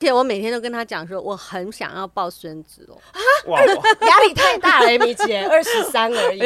[0.00, 2.96] 而且我每天都跟他讲说，我很想要抱孙子哦。
[4.06, 6.40] 压力太大了，Amy 姐，二十三而已。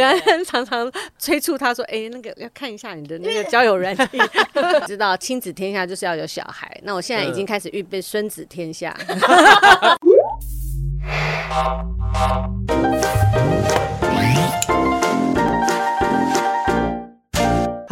[0.47, 4.19] 常常催促他说，哎、欸，那个要看一下你的那个交友软体。
[4.89, 8.97] 知道亲子天下就是要有小孩，那我现在已经开始预备孙子天下。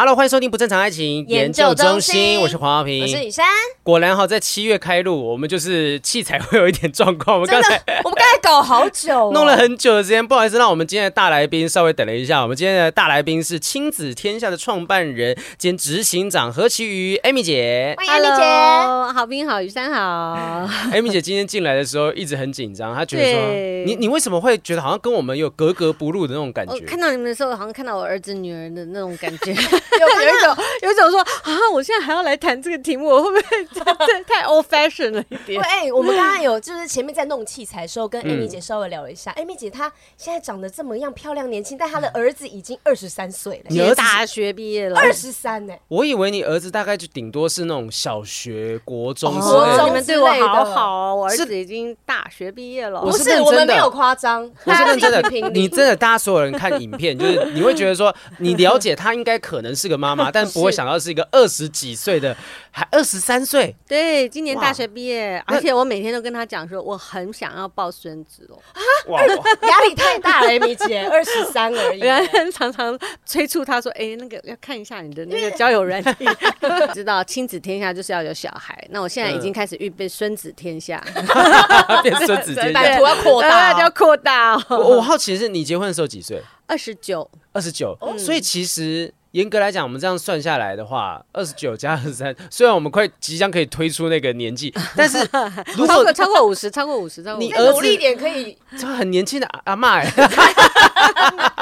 [0.00, 3.44] Hello，欢迎收听不正常爱情研究中心，我是黄浩平，我是雨珊。
[3.82, 7.38] 果然哈，在七月开录，我们就是器材会有一点状况。
[7.38, 12.40] 我们刚才，我们刚才搞好久，哦，弄了很久的时间，不好意思，让我们今天的大来宾稍微等了一下。
[12.40, 17.94] 我们今天的大来宾是亲子天下的创办人兼执行长何其瑜，Amy 姐。
[17.98, 20.66] 欢迎 Amy 姐，好冰好雨珊好。
[20.94, 26.72] Amy 姐今天进来的时候一直很紧张，她觉得说，你你为什么会觉得好像跟我们有格格不入的那种感觉？
[26.72, 29.54] 我看到你们的时候，好像看到我儿子女儿的那种感觉。
[29.98, 33.80] 有有一种，有一种说啊，我现在还要来谈这个题目，我会不会这
[34.24, 35.60] 太 old fashion 了一点？
[35.62, 39.32] 哎、欸，我们刚刚有就是前面在弄器材的时候，跟 Amy 姐稍微聊了一下。
[39.32, 45.74] Amy 姐她现在长得这么样漂亮年轻，但她的儿子已经二十三岁了，你儿子大学毕业了，二十三呢。
[45.88, 49.66] 我以为你儿子大概就顶多是那种小学、国中之类的。
[49.66, 53.00] 国中，你们对我好好哦，我儿子已经大学毕业了。
[53.00, 55.20] 不是，我们没有夸张，我是认真的。
[55.50, 60.30] 你真的，大家所有人看影片，就是你会觉得说，你了解他应该可能是个妈妈。
[60.32, 62.36] 但不会想到是一个二十几岁的，
[62.70, 68.58] 还二十三岁，对，今年大学毕业，而且我每天都跟他讲说，我很想要抱孙子哦。
[68.72, 72.00] 啊，哇， 压力太大了，Amy 姐， 二十三而已。
[72.52, 76.14] 常常催促他说，哎、欸，那个要看一下你的那个交友软件。
[76.92, 81.02] 知道亲子天下就是要有小孩，那我现在已经开始预备孙子天下，
[82.02, 84.54] 变孙子天下，版图要扩大，要扩大。
[84.68, 86.42] 我我好奇是你结婚的时候几岁？
[86.66, 87.98] 二十九，二十九。
[88.18, 89.12] 所以其实。
[89.32, 95.18] 严格来讲，我们这样算下来的话，二十九加二十三，虽然我们快即将可以推出那个年纪，但是
[95.76, 100.12] 如果超过五十，超过五十，你努力一点可以， 就很年轻的阿妈哎，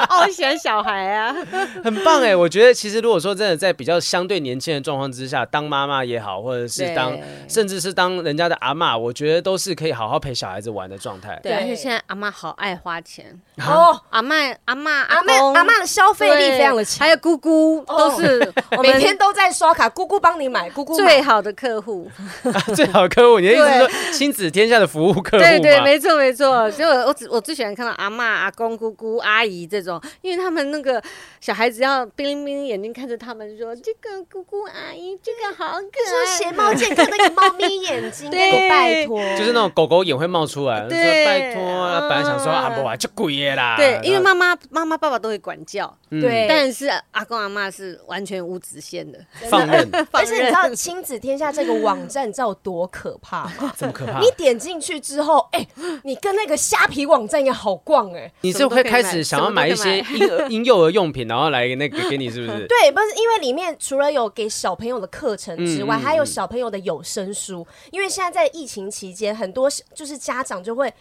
[0.09, 1.35] 哦，喜欢小孩啊，
[1.83, 7.15] 很棒哎，我觉得其实如果说真的在比较相对年轻的状况之下，当妈妈也好，或者是当
[7.47, 11.39] 甚至是当人家的阿嬷，我觉得都是可以好好陪小孩子玩的状态。
[11.43, 17.58] 对，而且现在阿妈好爱花钱哦，阿嬷阿妈阿嬷阿妈的消费力非常的强，还有姑姑。
[17.85, 22.09] 都是每天都在刷卡，姑姑帮你买，姑姑最好的客户，
[22.75, 25.43] 最好的客户，你的意思是说亲子天下的服务客户？
[25.43, 26.69] 对对，没错没错。
[26.71, 31.01] 所以我我只我最喜欢看到阿嬷、阿公、姑姑、阿姨这种，因为他们那个
[31.39, 41.61] 小孩子要冰冰冰眼睛看着他们说：“这个姑姑阿姨，这个好可爱。”说鞋猫健康那个猫咪眼睛，对，拜托，就是那种狗狗眼会冒出来，对，拜托。
[42.07, 43.75] 本来想说阿伯啊，就贵啦。
[43.75, 47.99] 对，因为妈妈妈妈爸爸都会管教，对，但是阿公阿嬷是。
[48.07, 53.71] 完全无极限的 放任，而且你知道亲子天下这个网站你知道有多可怕吗？
[53.77, 54.19] 怎么可怕？
[54.19, 55.67] 你点进去之后，哎、欸，
[56.03, 62.65] 你跟那个虾皮网站也好逛哎、欸，你是会开始想要买一些婴儿婴幼儿用品，然后来那个给你，是不是？
[62.67, 67.65] 对，不是因为里面除了有给小朋友的课程之外，嗯嗯嗯还有小朋友的有声书。
[67.91, 70.91] 因为现在在疫情期间，很多就是家长就会。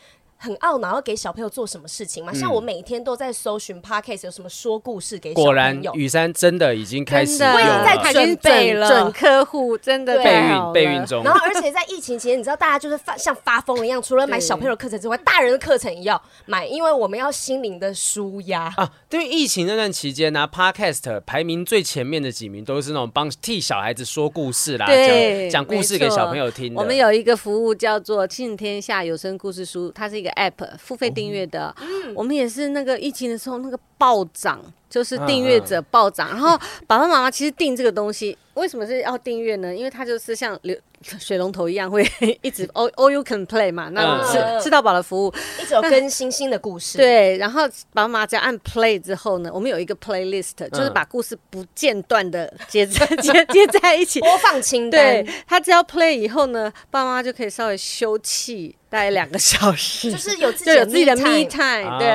[0.41, 2.33] 很懊恼要给小朋友做什么事情嘛？
[2.33, 5.47] 像我每天都在搜寻 Podcast 有什么说故事给小朋友。
[5.47, 11.25] 果然，雨珊真的已经开始，我已经在准备了准客户，真的备孕备孕中。
[11.25, 18.89] 然后，而且在疫情期间，你知道大家就是发像发疯一样，除了买小朋友的课程之外，大人的课程也要买，因为我们要心灵的舒压啊。
[19.09, 26.73] 对于疫情那段期间呢，Podcast 排名最前面的几名都是那种帮替小孩子说故事啦，讲讲故事给小朋友听。
[26.77, 36.57] 我们有一个服务叫做“庆天下有声故事书”，它是一个 App 付费订阅的，嗯，我们也是那个疫情的时候那个暴涨，就是订阅者暴涨，然后
[36.87, 39.75] 爸爸妈妈其实订这个东西，为什么是要订阅呢？
[39.75, 40.77] 因为它就是像流。
[41.01, 42.05] 水龙头一样会
[42.43, 46.99] 一直 all all you can play 嘛，那吃、嗯、吃到饱的服务，一直有更新新的故事。
[46.99, 55.01] 对，然后爸爸妈妈只要按 play 之后呢，我们有一个 playlist，就是把故事不间断的接在 接接在一起播放清单。
[55.01, 61.89] 对，他只要 play 以后呢，爸妈就可以稍微休憩大概两个小时，就是有自己就有自己的 me time。
[61.89, 62.09] 啊、对，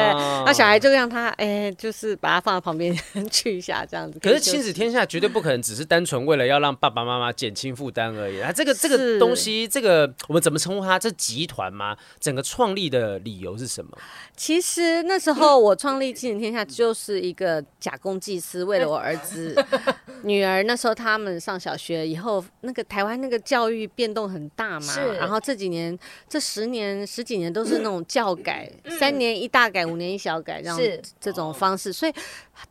[0.45, 2.95] 那小孩就让他哎，就是把他放在旁边
[3.31, 4.19] 去一下这样子。
[4.19, 8.74] 可是亲子天下绝对不可能只是单纯为了要让爸爸妈妈减轻负担而已， 啊这个。
[8.83, 11.00] 这个东西，这个我们怎么称呼它？
[11.00, 11.95] 这集团吗？
[12.19, 13.97] 整个创立的理由是什么？
[14.36, 19.56] 其实那时候我创立亲子天下就是一个假公济私，为了我儿子、
[20.24, 20.63] 女儿。
[20.63, 24.97] 那时候他们上小学以后，那个台湾那个教育变动很大嘛。
[25.19, 25.97] 然后这几年，
[26.27, 30.80] 这十年十几年都是那种教改，三年一大改，五年一小改，这样
[31.19, 31.92] 这种方式。
[31.94, 32.13] 所以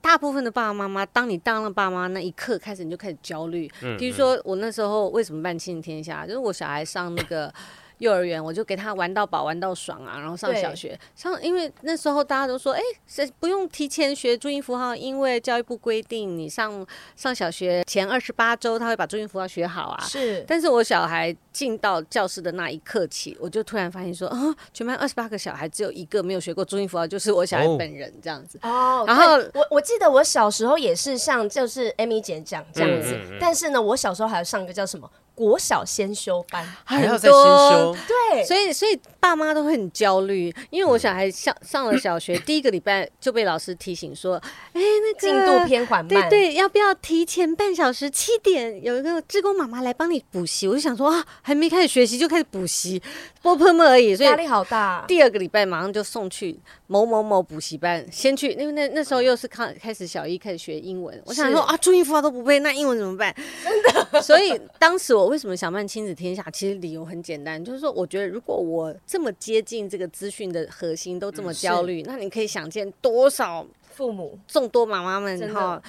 [0.00, 3.70] 大部分的爸爸妈妈，当你当了爸妈那一刻开始，你就开始焦虑。
[3.98, 6.26] 比如说我那时候为什么办亲子天下？
[6.26, 7.52] 就是我小孩上那个。
[8.02, 12.80] 幼儿园，我就给他玩到饱，玩到爽啊，然后上小学上，因为那时候大家都说，哎、
[13.16, 16.84] 欸，不用提前学注音符号，因为教育部规定你上
[17.14, 20.04] 上小学前二十八周他会把注音符号学好啊。
[20.04, 24.36] 是，但是我小孩进到教室的那一刻起，我就突然发现说，啊，
[24.74, 28.58] 全班二十八个小孩只有一个没有学过注音符号，就是我小孩本人这样子。
[28.62, 35.08] 哦，然后我我记得我小时候也是像就是 Amy 姐讲这样子，嗯嗯嗯，但是呢，我小时候还有上一个叫什么？
[35.34, 44.36] 国小先修班，还要再先修，对，所以所以爸妈都会很焦虑，因为我小孩上上了小学第一个礼拜就被老师提醒说，
[44.72, 50.68] 哎、欸，那个进度偏缓慢，对对，要不要提前半小时七点有一个志工妈妈来帮你补习？
[50.68, 53.02] 我就想说啊，还没开始学习就开始补习，
[53.42, 55.04] 波喷喷而已，所以压力好大。
[55.08, 63.34] 第二个礼拜马上就送去某某某补习班，先去，因为那那时候又是开开始小一开始学英文，我想说啊，注音符号都不背，那英文怎么办？
[63.64, 65.22] 真的， 所以当时我。
[65.22, 66.44] 我为什么想办亲子天下？
[66.52, 75.80] 其实理由很简单，就是说，我觉得如果我这么接近这个资讯的核心，都这么焦虑，那你可以想见多少父母众多妈妈们哈。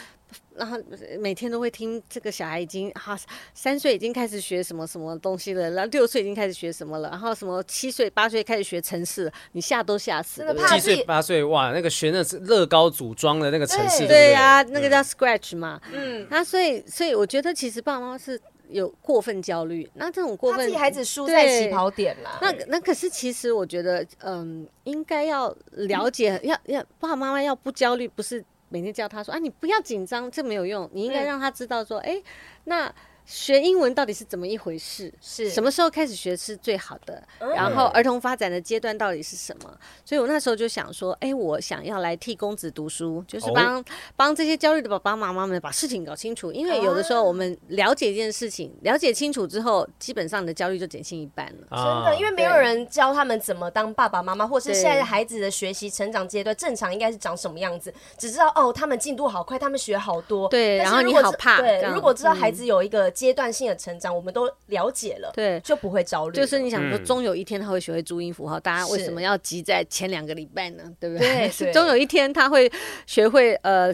[0.56, 0.78] 然后
[1.20, 3.18] 每天都会听这个小孩已经哈
[3.54, 10.54] 三岁已经开始学什么什么东西了，然后六岁已经开始学什么了，然后什么七岁八岁开始学程式，你吓都吓死了。
[10.68, 15.82] 七岁八岁哇，那个学那是乐高组装的那个城市，对呀、啊，那个叫 Scratch 嘛。
[15.92, 18.40] 嗯，那所以所以我觉得其实爸爸妈妈是
[18.70, 22.40] 有过分焦虑，那这种过分，自己孩子输在起跑点啦。
[22.42, 28.44] 那那可是其实我觉得，嗯，应该要了解，嗯、要要爸爸妈妈要不焦虑，不是。
[28.74, 30.90] 每天叫他说啊，你不要紧张，这没有用。
[30.92, 32.24] 你应该让他知道说，哎、嗯，
[32.64, 32.96] 那。
[33.25, 35.12] 学英文到底是怎么一回事？
[35.22, 37.24] 是什么时候开始学是最好的？
[37.40, 39.78] 嗯、然后儿童发展的阶段到底是什么？
[40.04, 43.86] 所以我那时候就想说，哎，我想要来替公子读书，就是帮、哦、
[44.18, 46.52] 帮这些焦虑的爸爸妈妈们把事情搞清楚。
[46.52, 51.68] 因为有的时候我们了解一件事情，了解清楚之后，基本上你的焦虑就减轻一半了。
[51.72, 60.50] 真的，因为没有人教他们怎么当爸爸妈妈，或是现在孩子的学习成长阶段正常应该是长什么样子，只知道哦，他们进度好快，他们学好多。
[60.50, 61.58] 对，然后你好怕。
[61.58, 63.12] 对，如果知道孩子有一个。
[63.13, 66.36] 阶段性的成长，我们都了解了，对，就不会焦虑。
[66.36, 70.83] 就是你想说，终有一天他会学会注音符号，大家为什么要急在前两个礼拜呢？
[71.00, 71.50] 对不对？
[71.57, 72.71] 对， 终有一天他会
[73.06, 73.94] 学会呃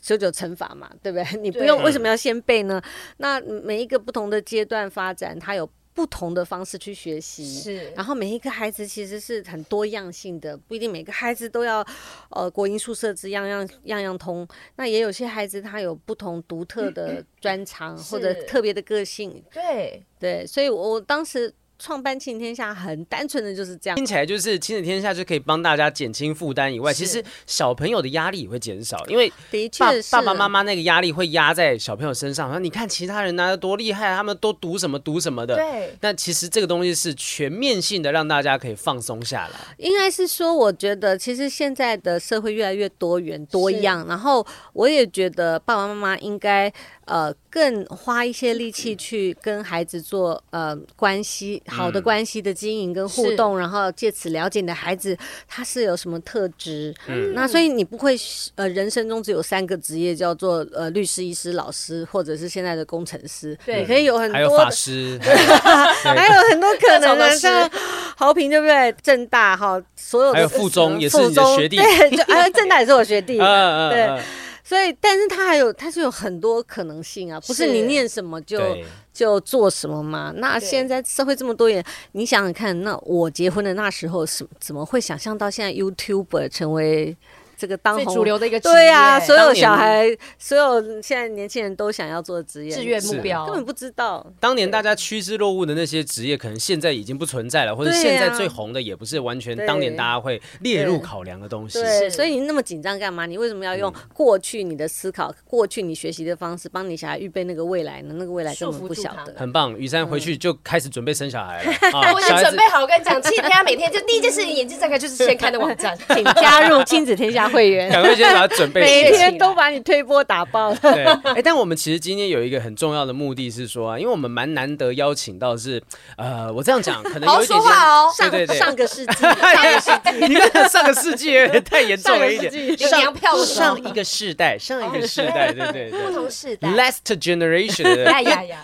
[0.00, 1.26] 九九乘法嘛，对不对？
[1.40, 2.80] 你不用为什么要先背呢？
[3.16, 5.68] 那每一个不同的阶段发展，它有。
[5.94, 11.86] 不同的方式去学习，是，然后每一个孩子其实是很多样性的，不一定每个孩子都要，
[12.30, 14.46] 呃，国音数设置样样样样通。
[14.76, 20.02] 那也有些孩子他有不同独特的专长或者特别的个性，对。
[20.18, 21.52] 对，所以我当时。
[21.82, 32.48] 创办亲子天下很单纯的就是这样，听起来就是亲子天下就可以帮大家减轻负担以外，其实小朋友的压力也会减少，因为的确爸爸妈妈那个压力会压在小朋友身上。
[32.48, 35.56] 说你看其他人拿的多厉害，他们都读什么读什么的。
[35.56, 35.92] 对。
[36.00, 39.58] 那其实这个东西是全面性的，让大家可以放松下来。
[39.78, 46.72] 应该是说，我觉得其实现在的社会越来越多元多样，然后我也觉得爸爸妈妈应该。
[47.06, 55.16] 呃，更花一些力气去跟孩子做呃关系好的关系的经营跟互动，嗯、然后借此了解你的孩子
[55.48, 56.94] 他是有什么特质。
[57.08, 58.16] 嗯，那所以你不会
[58.54, 63.58] 呃人生中只有三个职业叫做呃律师、医师、老师，或者是现在的工程师。
[63.66, 65.18] 对，你可以有很多还有法师，
[66.04, 67.68] 还有很多可能的，像
[68.16, 68.94] 豪平对不对？
[69.02, 74.22] 正大哈，所有的还有附中 也是你的学弟，对，就啊政大也是我学弟，嗯对。
[74.62, 78.76] 嗯所以，但是他还有，他是有很多可能性啊，不是你念什么就
[79.12, 80.32] 就做什么嘛。
[80.36, 87.16] 那现在社会这么多元，你想想看，那我结婚的那时候是怎么会想象到现在 YouTuber 成为？
[87.62, 90.04] 这个当红主流的一个职业，对啊，所有小孩，
[90.36, 94.26] 所有现在年轻人都想要做的职业，志愿目标根本不知道。
[94.40, 101.80] 当年大家趋之若鹜的那些职业，可能现在已经不存在了，或者现在最红的也不是完全当年大家会列入考量的东西。
[101.80, 103.26] 对，所以你那么紧张干嘛？
[103.26, 108.12] 你为什么要用过去你的思考、过去你学习的方式，帮你小孩预备那个未来呢？
[108.18, 109.32] 那个未来根本不晓得。
[109.36, 111.72] 很棒，雨珊回去就开始准备生小孩了。
[112.12, 117.90] 我已经准备好，我跟你讲，亲子天下每天就第一件事情，眼睛睁开就是先看的网站， 请加入亲子天下会员。
[117.90, 120.70] 赶快先把它准备， 每天都把你推波打爆。
[120.70, 120.76] 了。
[120.76, 125.82] 对， 哎、欸，但我们其实今天有一个很重要的目的是说啊，因为我们蛮难得邀请到是，
[126.16, 138.12] 呃，我这样讲可能有一点点，哦、对对对，上个世纪， 上个世纪，你看上个世纪有点太严重了一点，上票上一个世代，上一个世代，对对对，不同世代，last generation 的，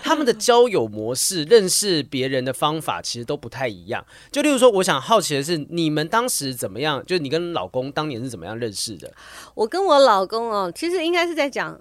[0.02, 4.04] 他们的交友模式、认识别人的方法其实都不太一样。
[4.30, 7.04] 就例如说，我想好奇的是，你们当时怎么样？
[7.06, 9.12] 就你跟老公当年是怎么样认识的？
[9.54, 11.78] 我跟我老公哦，其实应该是在讲，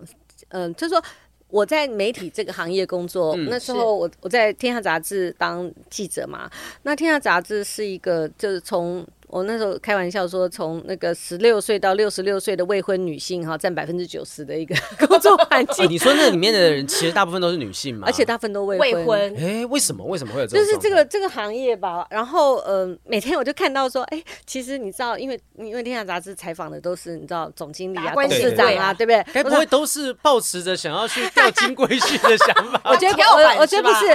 [0.50, 1.04] 嗯、呃，就是说，
[1.50, 6.50] 我在媒体这个行业工作，嗯、那时候我我在天下杂志当记者嘛。
[6.84, 9.06] 那天下杂志是一个，就是从。
[9.28, 15.90] 我那时候开玩笑说，从那个十六岁到六十六岁的未婚女性哈，占百分之九十的一个 工作环境。
[15.90, 18.08] 你说那里面的人其实大部分都是女性嘛？
[18.08, 19.36] 而且大部分都未婚。
[19.38, 20.06] 哎，为什么？
[20.06, 20.66] 为什么会有这种？
[20.66, 22.08] 就是这个这个行业吧。
[22.10, 29.26] 然后呃，每天我就看到说，哎，其实你知道，因为因为天下杂志采访的都是你知道总经理啊、董事长啊，对不对？
[29.34, 32.82] 该不会都是抱持着想要去钓金龟婿的想法？
[32.90, 34.06] 我觉得我我觉得不是。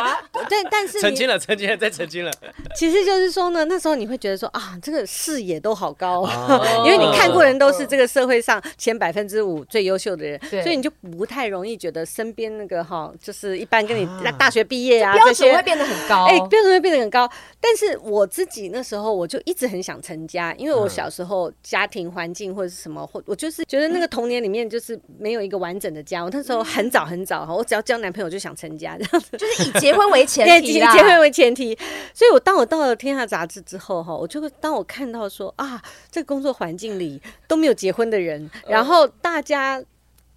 [0.48, 2.32] 但，但是澄清了，澄清了，再澄清了。
[2.74, 5.82] 其实就是说呢，那时候你会觉得说啊，这个视野都好。
[5.82, 6.22] 好高，
[6.86, 17.28] 因为你看过人都是这个社会上前百分之五最优秀的人，所以你就不太容易觉得身边那个哈，就是一般跟你大学毕业啊，标准会变得很高，哎，标准会变得很高。
[17.60, 26.22] 但是我自己那时候我就一直很想成家，因为我小时候家庭环境或者是什么，或我就是觉得那个童年里面就是没有一个完整的家。
[26.22, 31.76] 我那时候很早很早哈，我只要交男朋友就想成家，这样子就是以结婚为前提， 以结婚为前提。
[32.14, 35.80] 所以我当我到了天下杂志之后哈，我就会当我看到说啊。
[36.10, 39.82] 这个工作环境里都没有结婚的人，然后大家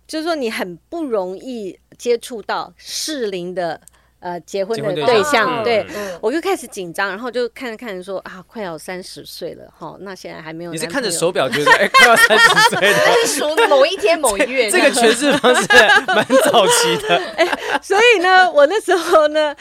[0.07, 3.81] 就是说你很不容易接触到适龄的。
[4.21, 5.85] 呃，结婚的对象，对，
[6.19, 10.71] 我就开始紧张，然后就看着看着说啊，快要三十岁了哈，那现在还没有。
[10.71, 12.97] 你是看着手表觉得哎，快要三十岁了？
[13.05, 14.71] 那是属某一天某一月。
[14.71, 15.67] 这个诠释方式
[16.07, 17.15] 蛮早期的。
[17.38, 17.47] 哎，
[17.83, 19.55] 所以呢，我那时候呢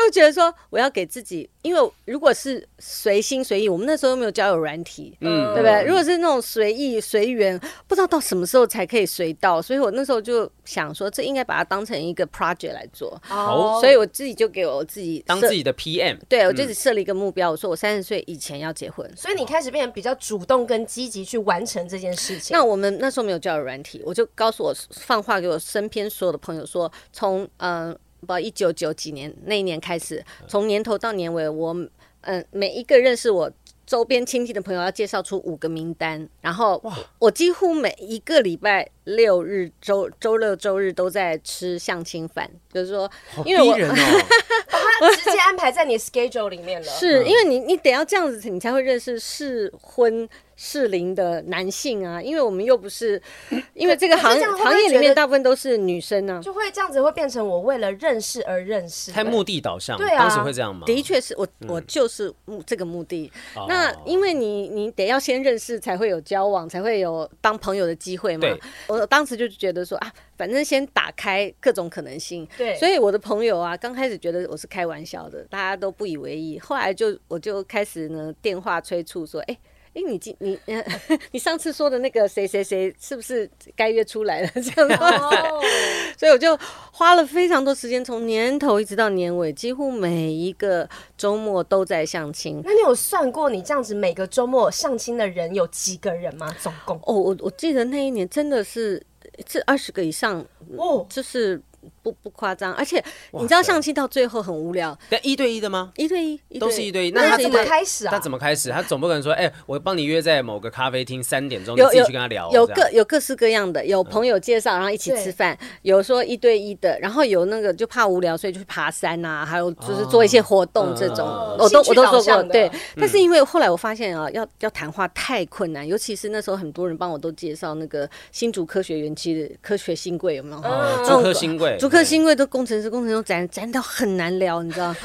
[0.00, 5.84] 就觉得说，我要给自己，因为如果是随心随意，我们那时候又没有交友软体，嗯，对不对？
[5.84, 7.58] 如果是那种随意随缘，
[7.88, 13.20] 不知道到什么时候才可以随到，所以我那时候就想说，这应该把它当成一个 project 来做。
[13.28, 14.04] 哦，所以我。
[14.04, 22.54] 我自己就给我自己当自己的 PM，对，我就只设了一个目标，我说我三十岁以前要结婚，所以你开始变得比较主动跟积极去完成这件事情。
[22.54, 31.74] 那我们那时候没有交友软体，我就告诉我放话给我身边所有的朋友说，从嗯，不一九九几年那一年开始，从年头到年尾，我
[32.22, 33.52] 嗯每一个认识我。
[33.86, 36.82] 周边亲戚的朋友要介绍出五个名单，然后
[37.18, 43.08] 我几乎每一个礼拜六日、周周六、周日都在吃相亲饭，就是说，
[43.44, 50.26] 因为我把它 直接安排在你 schedule 里面了，是因为你你得要这样子，你才会认识适婚。
[50.56, 53.20] 适龄的男性啊，因为我们又不是，
[53.74, 60.86] 因为这个行行业里面大部分都是女生呢、啊，就会这样子会变成我为了认识而认识，太目的导向，对啊，当时会这样吗？
[60.86, 63.30] 的确是我，我就是目这个目的。
[63.56, 68.48] 嗯、那因为你你得要先认识，才会有交往，才会有当朋友的机会嘛。
[68.86, 72.46] 我当时就觉得说啊，反正先打开各种可能性。
[72.56, 76.58] 对，所以我的朋友啊，刚开始觉得我是开玩笑的，大家都不以为意。
[76.58, 79.58] 后来就我就开始呢，电话催促说，哎、欸。
[79.94, 80.58] 哎，你今你
[81.30, 84.48] 你上次说的那个谁谁谁，是不是该约出来了？
[84.54, 85.64] 这样子，oh.
[86.18, 86.58] 所以我就
[86.92, 92.60] 花了非常多时间，从年头一直到年尾，几乎每一个周末都在相亲。
[92.64, 96.54] 那你有算过，你这样子每个周末相亲的人有几个人吗？
[96.60, 96.96] 总共？
[97.04, 99.00] 哦，我我记得那一年真的是
[99.46, 100.40] 这二十个以上
[100.76, 101.08] 哦，oh.
[101.08, 101.62] 就是。
[102.04, 104.96] 不不夸张，而且你知道相亲到最后很无聊。
[105.08, 105.90] 但，一对一的吗？
[105.96, 107.10] 一对一，都是一对一。
[107.10, 108.10] 那他怎么开始啊？
[108.10, 108.70] 他怎么开始？
[108.70, 112.50] 他总不可能说，哎，我帮你约在某个咖啡厅三点钟，你自己去跟他聊。
[112.52, 121.26] 有各有各式各样的，有朋友介绍，然后一起吃饭；有说一对一的，然后有那个就怕无聊，所以就去爬山啊，还有就是做一些活动这种，
[121.58, 122.42] 我都我都做过。
[122.44, 130.62] 对，但是因为后来我发现啊，要要谈话太困难，尤其是那时候很多人帮我都介绍那个新竹科学园区的科学新贵有没有？
[131.04, 132.44] 竹科新贵，竹科新贵都。
[132.46, 134.94] 工程师，工程师讲讲到很难聊，你知道？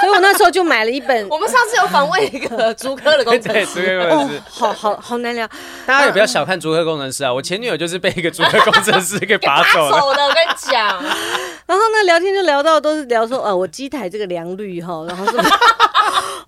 [0.00, 1.28] 所以我那时候就买了一本。
[1.28, 5.46] 我们上次有访问一个 竹科的工程师，哦，好好好难聊。
[5.86, 7.32] 大家也不要小看竹科工程师啊！
[7.32, 9.96] 我前女友就是被一个竹科工程师给 拔走了。
[10.16, 11.00] 的，我跟你讲。
[11.66, 15.40] 然后呢，聊天就聊到都是聊说，呃，我机台这个良率哈，然后说。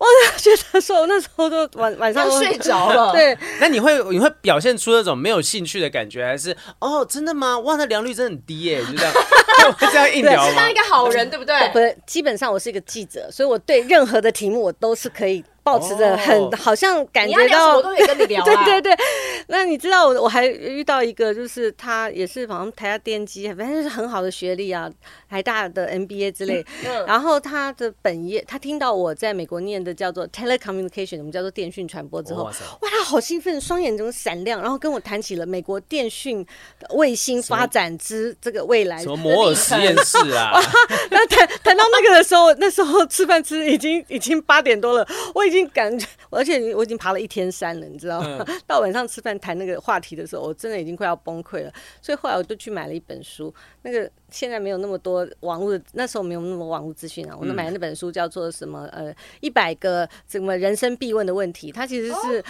[0.04, 3.12] 我觉得说，我那时候都晚晚上睡着了。
[3.16, 7.58] 对，那你会你会表现出那种没有兴趣的感觉，还是哦，真的吗？
[7.60, 9.12] 哇，那良率真的很低耶，就这样，
[9.78, 10.50] 会这样硬聊吗？
[10.50, 11.68] 是当一个好人，对不对？
[11.72, 15.44] 不是，基本上我是一个记者，所以我对任何的题目我都是可以。
[15.64, 18.44] 抱持着很、oh, 好像感觉到，我都可以跟你聊、啊。
[18.64, 19.04] 对对对，
[19.48, 24.90] 那你知道我我还遇到一个，就是他也是好像台大电机，反正就是很好的学历啊，
[25.28, 26.64] 台大的 MBA 之类。
[26.84, 32.52] 嗯、然后他的本业，他听到我在美国念的叫做 telecommunication，我们叫做电讯传播之后，oh,
[32.82, 36.46] 哇，他好兴奋，双眼中闪亮，然后跟我谈起了美国电讯
[36.90, 39.00] 卫星发展之这个未来。
[39.00, 40.60] 什么摩尔实验室啊？
[41.10, 45.64] 那谈谈到那个的时候，那时候吃饭吃已经已经八点多了，我已经。
[45.64, 48.44] 经感觉，而且我已经爬了一天山了，你知道吗？
[48.44, 51.72] 嗯、 到晚上吃饭谈那个话题的时候，我真的已经快要崩溃了。
[52.02, 57.36] 所以后来我就去买了一本书，那个现在没有那么多网络的，那时候没有那么网络资讯啊。
[57.40, 58.84] 我就买了那本书，叫做什么？
[58.90, 61.70] 呃，一百个什么人生必问的问题。
[61.70, 62.44] 它其实是、哦、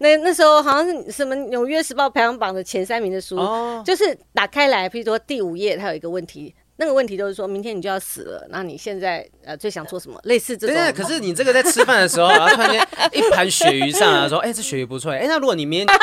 [0.00, 6.54] 那那时候好像是什么《纽约时报》排行榜的前三名的书，哦、就是打开来，譬如说第五页，它有一个问题。
[6.80, 10.18] 那个问题就是说，明天你就要死了，那你现在呃最想做什么？
[10.24, 10.74] 类似这种。
[10.74, 15.98] 对，可是你这个在吃饭的时候，然后突然间一盘鳕鱼上来说，哎、欸，这鳕鱼不错，哎、欸，那如果你明天。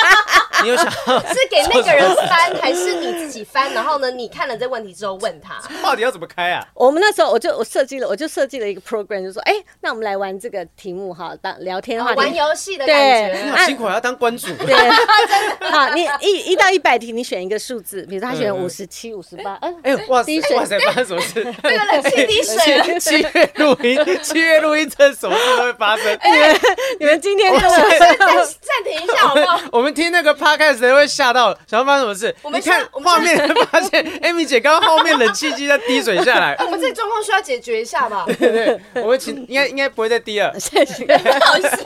[0.63, 3.71] 你有想 是给那个人翻，还是你自己翻？
[3.73, 6.65] 然后呢，你看了这问题之后问他，到底要怎么开啊？
[6.73, 13.33] 我们那时候我就我设计了，我就设计了一个 program，就说，哎，那我们来玩这个题目哈，当聊天的话，玩游戏的感觉。
[13.33, 14.47] 对，你好辛苦，还要当关主。
[14.55, 14.75] 对，
[15.69, 21.33] 好，你一一到一百题，你选一个数字，比如说他选五十七、五十八，嗯，哎，哇塞，哇塞，发生什么事？
[21.63, 22.99] 这个冷气滴水。
[22.99, 26.05] 七月录音，七月录音，这什么事都会发生。
[26.23, 26.59] 你们
[26.99, 29.59] 你们今天这个暂暂停一下好不好？
[29.71, 31.05] 我们听那个 podcast 谁会？
[31.07, 32.33] 吓到，想要发生什么事？
[32.41, 33.35] 我们看画面，
[33.71, 36.55] 发现 Amy 姐刚刚后面冷气机在滴水下来。
[36.59, 38.25] 我 们这个状况需要解决一下吧？
[38.39, 40.57] 对对，我们请应该应该不会再滴了。
[40.59, 41.83] 谢谢，不好意思，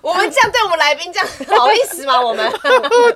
[0.00, 1.28] 我们这样对我们来宾这样
[1.58, 2.20] 好意思吗？
[2.20, 2.50] 我们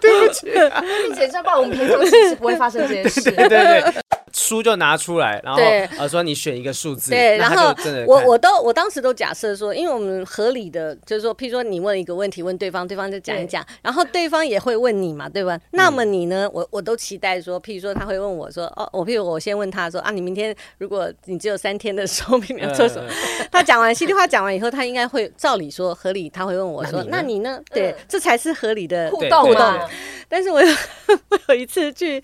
[0.00, 3.31] 对不起，Amy 姐这样吧，我们平常其实不会发生这件事。
[3.31, 3.95] 对对对。
[4.33, 5.62] 书就拿出来，然后
[5.99, 7.75] 呃说你选一个数字，对，然后
[8.07, 15.59] 我我都我当时都假设说，因为我们合理的就是说，譬如说你问一个问题问对方，对方就讲一讲，然后对方也会问你嘛，对吧？
[15.73, 23.09] 那么你呢，我我都期待说，譬如说他会问我说，哦，我譬如我先问他说啊，你明天如果你只有三天的寿命，你要做什么？
[23.52, 27.61] 他讲完稀里话讲完以后，他应该会照理说合理，他会问我说，那你呢？
[27.71, 29.88] 对，这才是合理的互动嘛。
[30.28, 30.68] 但是我有
[31.30, 32.23] 我有一次去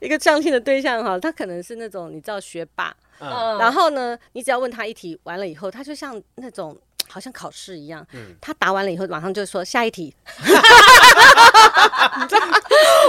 [0.00, 6.76] 一个相亲的对象哈，他可能是那种你知道学霸，嗯、然后呢，你只要问他一题，完了以后，他就像那种
[7.10, 10.14] 好像考试一样，嗯、他答完了以后，马上就说下一题。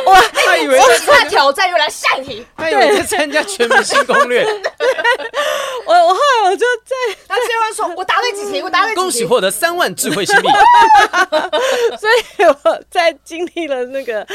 [0.05, 4.43] 我他以为他挑战又来下一题，他以为在参加全明星攻略。
[5.85, 6.95] 我我后来我就在
[7.27, 10.47] 他最后说，我答对几题， 我答对几题，恭喜获得三万智慧新币。
[11.99, 14.25] 所以我在经历了那个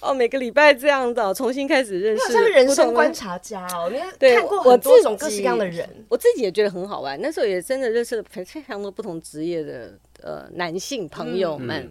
[0.00, 3.98] 哦，每个礼拜这样的重新开始认识，像人生观察家哦，你
[4.34, 7.18] 看过很多种各式各样的人，我自己也觉得很好玩。
[7.20, 9.92] 那时候也真的认识了非常多不同职业的
[10.22, 11.90] 呃男性朋友们。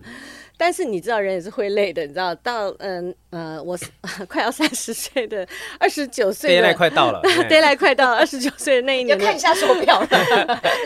[0.60, 3.78] 但是你知道人也是会累的，你知道到嗯呃我
[4.28, 5.48] 快要三十岁的
[5.80, 10.04] 二十九岁，deadline 快到了， deadline 快到了，二十九岁的那一年，要 看一下手表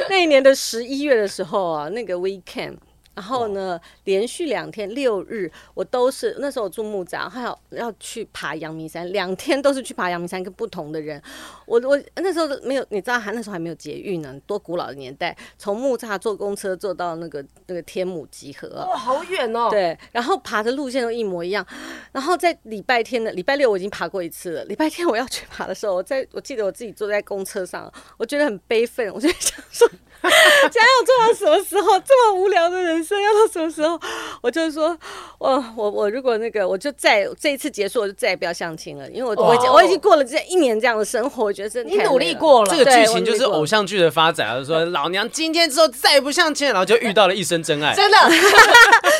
[0.10, 2.76] 那一年的十一月的时候啊，那个 weekend。
[3.14, 11.22] 然后呢，连续两天六日，我都是那时候我住木栅，还有要去爬阳明山，两天都是去爬阳明山，跟不同的人。
[11.66, 19.70] 我我那时候没有，你知道还那时候还没有捷运呢，多古老的年代，从木栅坐公车坐到那个那个天母集合，哇，好远哦。
[19.70, 21.66] 对，然后爬的路线都一模一样。
[22.12, 29.90] 然后在礼拜天的礼拜六我已经爬过一次了，礼拜天我要去爬的时候，我在我记得我自己坐在公车上，我觉得很悲愤，我就想说。
[30.22, 32.00] 想要做到什么时候？
[32.00, 34.00] 这么无聊的人生要到什么时候？
[34.42, 34.98] 我就是说，
[35.40, 42.72] 我我我如果那个，我就再这一次结束，我就再也不要相亲了，因为我我已经我已经过了这一年这样的生活，我觉得真的你努力过了。
[42.72, 47.96] 这个剧情就是偶像剧的发展，就是说老娘今天之后再也不相亲，然后就遇到了一生真爱。
[47.96, 48.18] 真的，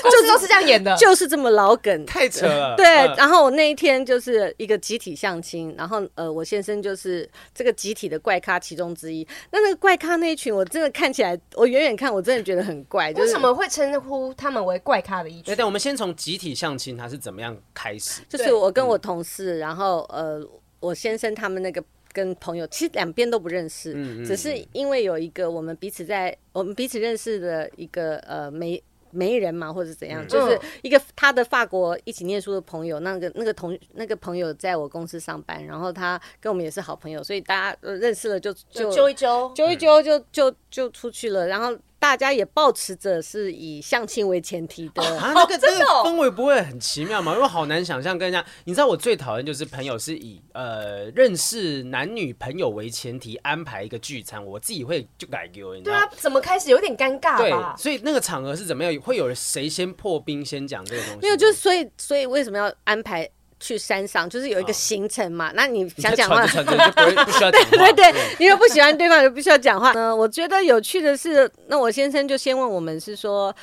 [0.04, 2.76] 故事都是这样演的，就是这么老梗，太扯了。
[2.76, 2.86] 对，
[3.18, 9.28] 然后我那一天就是一个集体相亲，然后呃，我先生就是这个集体的怪咖其中之一。
[9.52, 10.91] 那那个怪咖那一群，我真的。
[10.92, 13.12] 看起来，我远远看，我真的觉得很怪。
[13.12, 15.44] 就是、为什么会称呼他们为怪咖的一群？
[15.44, 18.22] 对，对，我们先从集体相亲，他是怎么样开始？
[18.30, 20.42] 就是我跟我同事，然后呃，
[20.80, 41.78] 我先生他们那个跟朋友，其实两边都不认识，嗯嗯嗯，只是因为有一个我们彼此在我们彼此认识的一个呃媒媒人嘛，或者怎样，嗯、就是一个他的法国一起念书的朋友，那个那个同那个朋友在我公司上班，然后他跟我们也是好朋友，所以大家认识了就就揪一揪，揪一揪就就就出去了，然后。
[42.02, 47.36] 大家也保持着是以相亲为前提的啊，那个这个氛围不会很奇妙吗？
[47.36, 56.08] 因为好难想象跟人家，你知道我最讨厌就是朋友是以呃认识男女朋友为前提安排一个聚餐，我自己会就改丢，你知道吗？
[56.08, 59.00] 对啊，怎么开始有点尴尬对，所以那个场合是怎么样？
[59.00, 61.20] 会有谁先破冰先讲这个东西？
[61.22, 63.30] 没有，就所以所以为什么要安排？
[63.62, 66.72] 去山上就是有一个行程嘛，那你想讲话，就不
[67.24, 67.78] 不需要讲话。
[67.78, 69.94] 对对对，你又不喜欢对方，就不需要讲话。
[69.94, 73.56] 嗯，我觉得有趣的是，那我先生就先问我们是说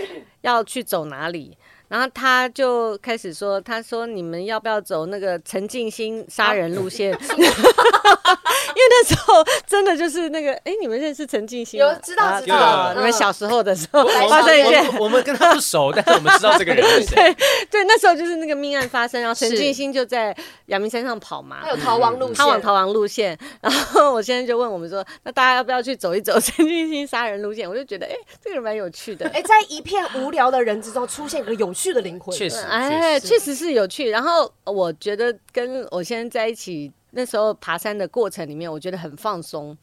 [0.42, 1.58] 要去走哪里，
[1.88, 7.14] 然后他就开始说：“他说你们要不要走那个陈静心杀人路线？
[7.14, 11.87] 啊、 因为那时候真的就是那个，哎，你们认识陈静心吗？
[11.87, 17.16] 有知道知道，你们小时候的时候发生一件，我们跟他不熟，但是我们知道这个人是谁。
[17.16, 17.37] 对
[17.70, 23.38] 对，那时候就是那个命案发生，然后陈静心就在阳明山上跑嘛，他有逃亡路线，他往逃亡路线。
[23.62, 27.66] 然后我现在就问我们说，那大家要不要去走一走陈静心杀人路线？
[27.66, 28.12] 我就觉得，哎，
[28.44, 29.27] 这个人蛮有趣的。
[29.31, 31.72] 哎，在一片无聊的人之中出现一个有。
[31.78, 34.10] 去的灵魂，确实，哎，确实是有趣。
[34.10, 39.76] 然后我觉得跟我先生在一起那时候爬山的过程里面，我觉得很放松，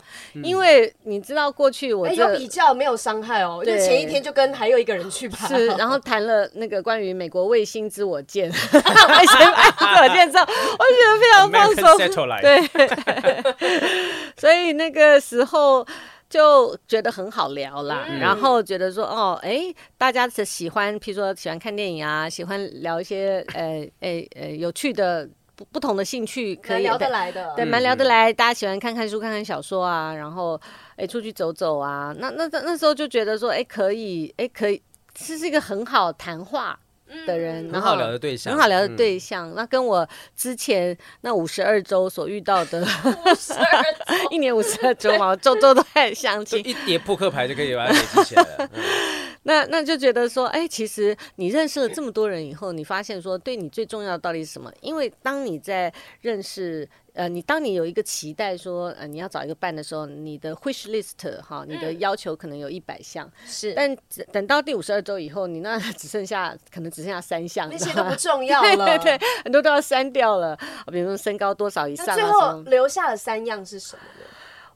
[0.43, 9.37] 因为你知道过去我有比较没有伤害哦，就前一天就跟还有一个人去爬，是， 然后谈了那个关于美国卫星之我舰， 卫星
[9.77, 10.43] 自我舰之后，
[10.77, 11.97] 我觉得非常放松，
[12.41, 13.55] 对，
[14.35, 15.87] 所以那个时候。
[16.29, 28.33] 就觉得很好聊啦，嗯、然后觉得说哦，哎，大家是喜欢，譬如说喜欢看电影啊，喜欢聊一些 呃，呃，呃，有趣的不不同的兴趣，可以聊得来的，对，蛮聊得来。
[28.33, 30.59] 大家喜欢看看书、看看小说啊，然后
[30.97, 32.13] 哎，出去走走啊。
[32.17, 34.81] 那那那时候就觉得说，哎，可以，哎，可以，
[35.13, 36.77] 这是一个很好谈话。
[37.25, 39.53] 的人，很好聊的对象，很好聊的对象。
[39.55, 43.83] 那跟我之前那五十二周所遇到的，五十二
[44.31, 48.69] 一年五十二周嘛，周周都很相亲，一叠扑克牌就可以把它累积起来了。
[49.43, 54.71] 那那就觉得说，哎，其实你认识了这么多人以后，你发现说，对你最重要的到底是什么？
[54.81, 56.87] 因为当你在认识。
[57.15, 63.95] 呃，你当你有一个期待说，呃，你要找一个伴的时候，你的 wish list 哈，你的要求可能有一百项，是，但
[64.33, 70.57] 等到第五十二周以后，你那 只剩下可能只剩下三项，那些都不 重要了，对对对，很多都要删掉了，
[70.91, 74.27] 比如说身高多少以上，最后留下的三样是什么呢？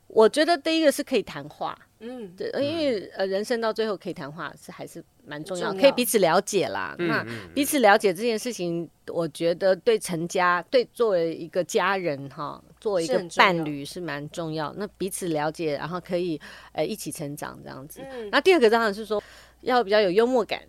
[0.08, 1.78] 我觉得第一个是可以谈话。
[2.01, 6.95] 嗯，对，因为呃，人生到最后可以谈话是还是蛮重要，可以彼此了解啦。
[6.97, 14.73] 那彼此了解这件事情，我觉得对成家，对作为一个家人哈，作为一个伴侣是蛮重要。
[14.77, 16.39] 那彼此了解，然后可以
[16.71, 18.01] 呃一起成长这样子。
[18.31, 19.21] 那第二个当然是说
[19.62, 20.62] 要比较有幽默感。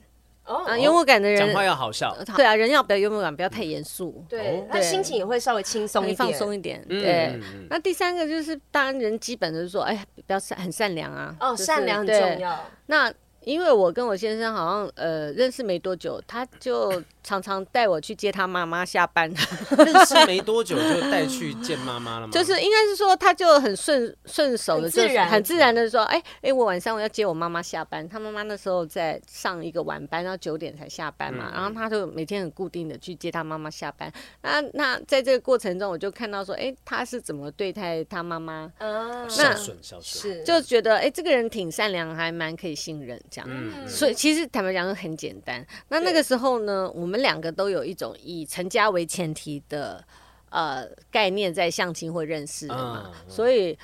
[0.56, 6.84] 啊，幽默感的人讲话要好笑，对啊，人要比较幽默感，不要太严肃，对，那心情也会稍微轻松一点，放松一点。
[6.88, 11.34] 对，那第三个就是，当然人基本的是说，哎，不要善，很善良啊。
[11.40, 12.64] 哦，善良很重要。
[12.86, 13.12] 那。
[13.44, 19.30] 因为我跟我先生好像呃认识没多久，他就常常带我去接他妈妈下班。
[19.78, 22.32] 认识没多久就带去见妈妈了吗？
[22.32, 28.06] 就是应该是说，他就很顺顺手的，就很自然的说，哎哎，我晚上我要接我妈妈下班。
[28.08, 34.12] 他妈妈那时候在上一个晚班，然后九点才下班嘛，然后他就每天很固定的去接他妈妈下班。
[34.42, 38.70] 那那在这个过程中，我就看到说，哎，他是怎么对待他妈妈？
[38.78, 43.18] 嗯，孝顺孝顺，是就觉得哎，这个人挺善良，还蛮可以信任。
[43.30, 45.64] 这样，嗯、所以其实坦白讲很简单。
[45.88, 50.04] 那那个时候呢，我们两个都有一种以成家为前提的
[50.50, 53.10] 呃概念在相亲或认识的嘛。
[53.14, 53.78] 嗯、所以，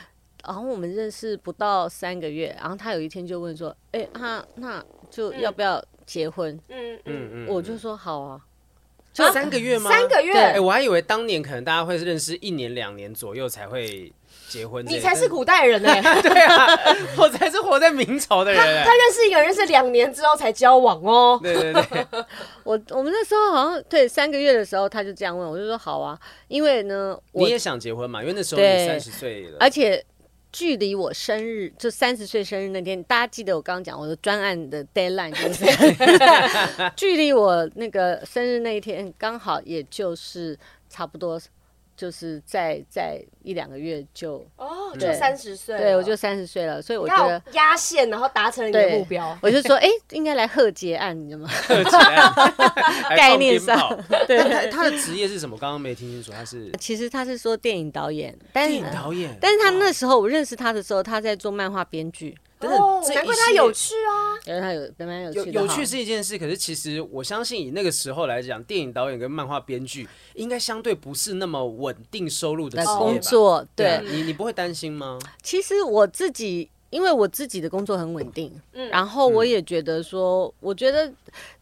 [0.45, 8.41] 然后我们认识不到三个月，然后他有一天就问说：“哎、欸，他那就要不要结婚？”嗯嗯嗯，我就说好啊。
[9.13, 9.91] 就三个月吗？
[9.91, 10.35] 三个月。
[10.35, 14.13] 哎、欸，我还以为当年可能大家会认识一年两年左右才会。
[14.49, 15.93] 结婚，你才是古代人呢？
[16.23, 16.67] 对啊，
[17.19, 18.61] 我才是活在明朝的人。
[18.61, 21.39] 他认识一个人是两年之后才交往哦。
[21.43, 22.07] 对对对，
[22.65, 28.23] 我我们那时候好像对三个月的时候他就这样问，我就说好啊，因为呢，你也想结婚嘛？
[28.23, 30.05] 因为那时候你三十岁了，而且
[30.53, 35.65] 距离我生日就三十岁生日那天，大家记得我刚刚讲我的专案的 deadline 就是
[36.97, 41.41] 距离我那个生日那一天刚好也就是差不多。
[41.99, 49.39] 就是在在一两个月就哦，就三十岁，对，我就三十岁了，所以我觉得压线，然后达成了你的目标。
[49.41, 51.49] 我就说，哎，应该来贺结案，你知道吗？
[51.49, 52.35] 贺结案，
[53.17, 54.69] 概念上， 对。
[54.69, 55.57] 他的职业是什么？
[55.57, 56.33] 刚刚没听清楚。
[56.33, 59.33] 他是其实他是说电影导演，电影导演。
[59.41, 62.37] 但是他那时候我认识他的时候，他在做漫画编剧。
[62.61, 64.33] 哦，难怪他有趣啊！
[64.47, 65.51] 因为他有蛮有趣的。
[65.53, 73.36] 有趣是一件事，可是其实我相信以那个时候来讲，电影导演跟漫画编剧应该相对不是那么稳定收入的工作。
[73.75, 75.19] 对，你你不会担心吗？
[75.43, 78.53] 其实我自己，因为我自己的工作很稳定，
[78.91, 81.13] 然后我也觉得说，我觉得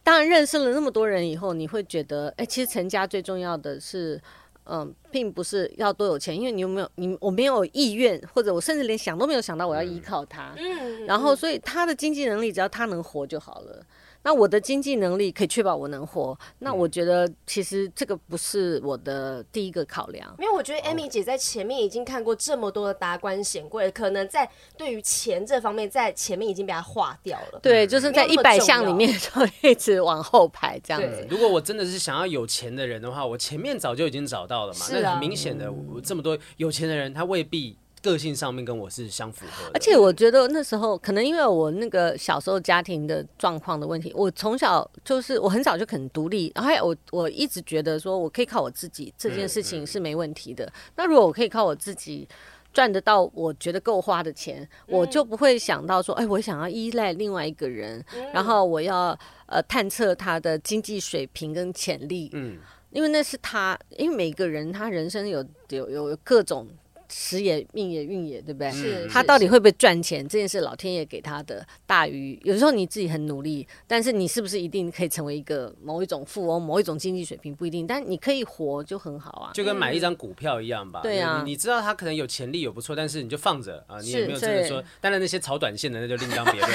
[0.03, 4.21] 当然认识了那么多人以后，你会觉得，哎，其实成家最重要的是，
[4.67, 10.55] 嗯，并不是要多有钱，因为你有没有你我没有意愿，或者我甚至连想都没有想到我要依靠他。
[10.57, 13.85] 嗯，然后所以他的经济能力只要他能活就好了。
[14.25, 20.35] 那我的经济能力可以确保我能活，那我觉得其实这个不是我的第一个考量。
[20.39, 27.61] 因为我觉得 Amy 姐在前面已经看过这么多的达官显贵，可能在对于钱这方面，在前面已经被他划掉了。
[27.63, 31.27] 对，就是在一百项里面 就一直往后排这样子。
[31.29, 34.87] 如果我真的是想要有钱的人的话，我前面早就已经找到了嘛。
[34.91, 35.71] 那很明显的，
[36.03, 37.77] 这么多有钱的人，他未必。
[38.05, 50.71] 个性上面跟我是相符合的，而且我觉得那时候可能因为我那个小时候家庭的状况的问题，我从小就是我很早就肯独立，然后我我一直觉得说我可以靠我自己这件事情是没问题的。
[50.97, 52.29] 那如果我可以靠我自己
[52.75, 62.59] 赚得到我觉得够花的钱，我就不会想到说，哎，我想要依赖另外一个人，然后我要呃探测他的经济水平跟潜力，嗯，
[62.91, 66.69] 因为那是他，因为每个人他人生有有有各种。
[67.11, 68.71] 时也命也运也，对不对？
[68.71, 69.09] 是。
[69.09, 70.27] 他到底会不会赚钱？
[70.27, 79.51] 这件事老天爷给他的大于有时候你自己很努力，但是你是不是一定可以成为一个某一种富翁、某一种经济水平不一定，但你可以活就很好啊。
[79.53, 81.01] 就跟买一张股票一样吧。
[81.03, 81.43] 对啊。
[81.45, 84.83] 你知道他可能有潜力有不错，但是你就放着啊，你也没有真的说。
[85.01, 86.73] 当然那些炒短线的那就另当别论，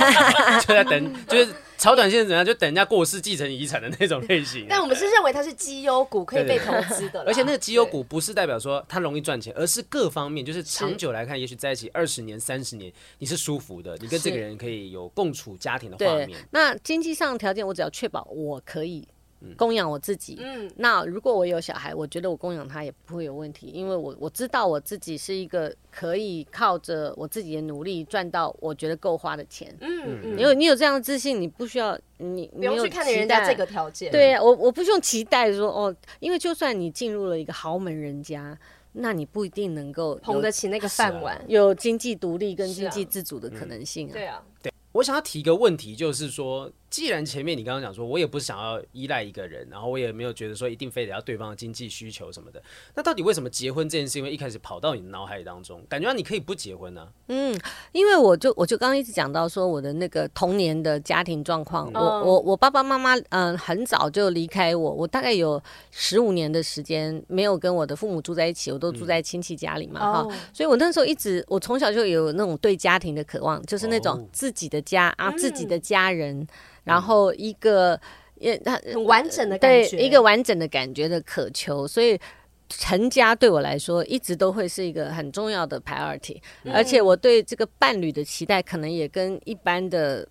[0.61, 4.67] 就在等，就是炒短线怎样，就等人家过世继承遗产的那种类型。
[4.69, 7.23] 但我们是认为它是绩优股，可以被投资的。
[7.23, 10.18] 而且那个绩优股不是代表说它容易赚钱，而是各方。
[10.19, 16.38] 方面就是长久来看，也许在一起二十年、三十年，你是舒服的，你跟这个人可以有共处家庭的画面。
[16.51, 19.08] 那经济上的条件，我只要确保我可以
[19.55, 20.38] 供养我自己。
[20.41, 29.73] 嗯，那如果我有小孩，我觉得我供养他也不会有问题，因为我我知道我自己是一个可以靠着我自己的努力赚到我觉得够花的钱。
[29.79, 34.12] 嗯嗯，因为你有这样的自信，你不需要你不用去看人家这个条件。
[34.12, 38.58] 对啊，我我不用期待说哦，因为就算你进入了一个豪门人家。
[38.93, 44.13] 那你不一定能够捧得起那个饭碗，有经济独立跟经济自主的可能性啊。
[44.13, 46.71] 对啊，对，我想要提一个问题，就是说。
[46.89, 52.62] 既然前面你刚刚讲说，我也不是想要依赖一个人，然后我也没有觉得说一定非得要对方的经济需求什么的，
[52.95, 57.02] 那到底为什么结婚这件事，因为一开始跑到你的脑海当中，感觉你可以不结婚呢？
[57.02, 57.08] 啊？
[57.28, 57.60] 嗯，
[57.91, 76.47] 因为我就我就刚刚一直讲到说我的那个童年的家庭状况，我我我爸爸妈妈嗯很早就离开我，我大概有十五年的时间没有跟我的父母住在一起，我都住在亲戚家里嘛哈，嗯，所以我那时候一直我从小就有那种对家庭的渴望，就是那种自己的家啊，自己的家人。
[76.83, 77.99] 然后一个
[78.35, 82.19] 也很完整的感觉，对，一个完整的感觉的渴求，所以
[82.67, 90.27] 成家对我来说一直都会是一个很重要的 priority，嗯，而且我对这个伴侣的期待可能也跟一般的。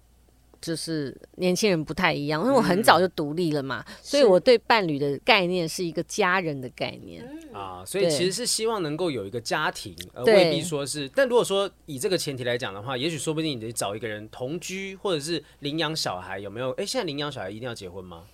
[0.61, 11.09] 就是年轻人不太一样，因为我很早就独立了嘛，嗯、所以我对伴侣的概念是一个家人的概念啊，所以其实是希望能够有一个家庭，而未必说是。
[11.15, 16.71] 但如果说以这个前提来讲的话，也许说不定你得找一个人同居，或者是领养小孩，有没有？
[16.73, 18.25] 哎，现在领养小孩一定要结婚吗？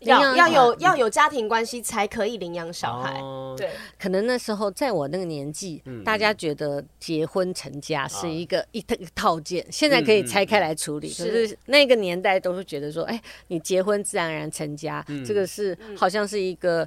[0.00, 11.08] 要要有要有家庭关系才可以领养小孩，哦、对，可能那时候在我那个年纪，嗯、大家觉得结婚成家是一个一套套件，啊、现在可以拆开来处理。
[11.08, 16.86] 是那个年代都是觉得说，哎，你结婚自然而然成家，嗯、这个是好像是一个。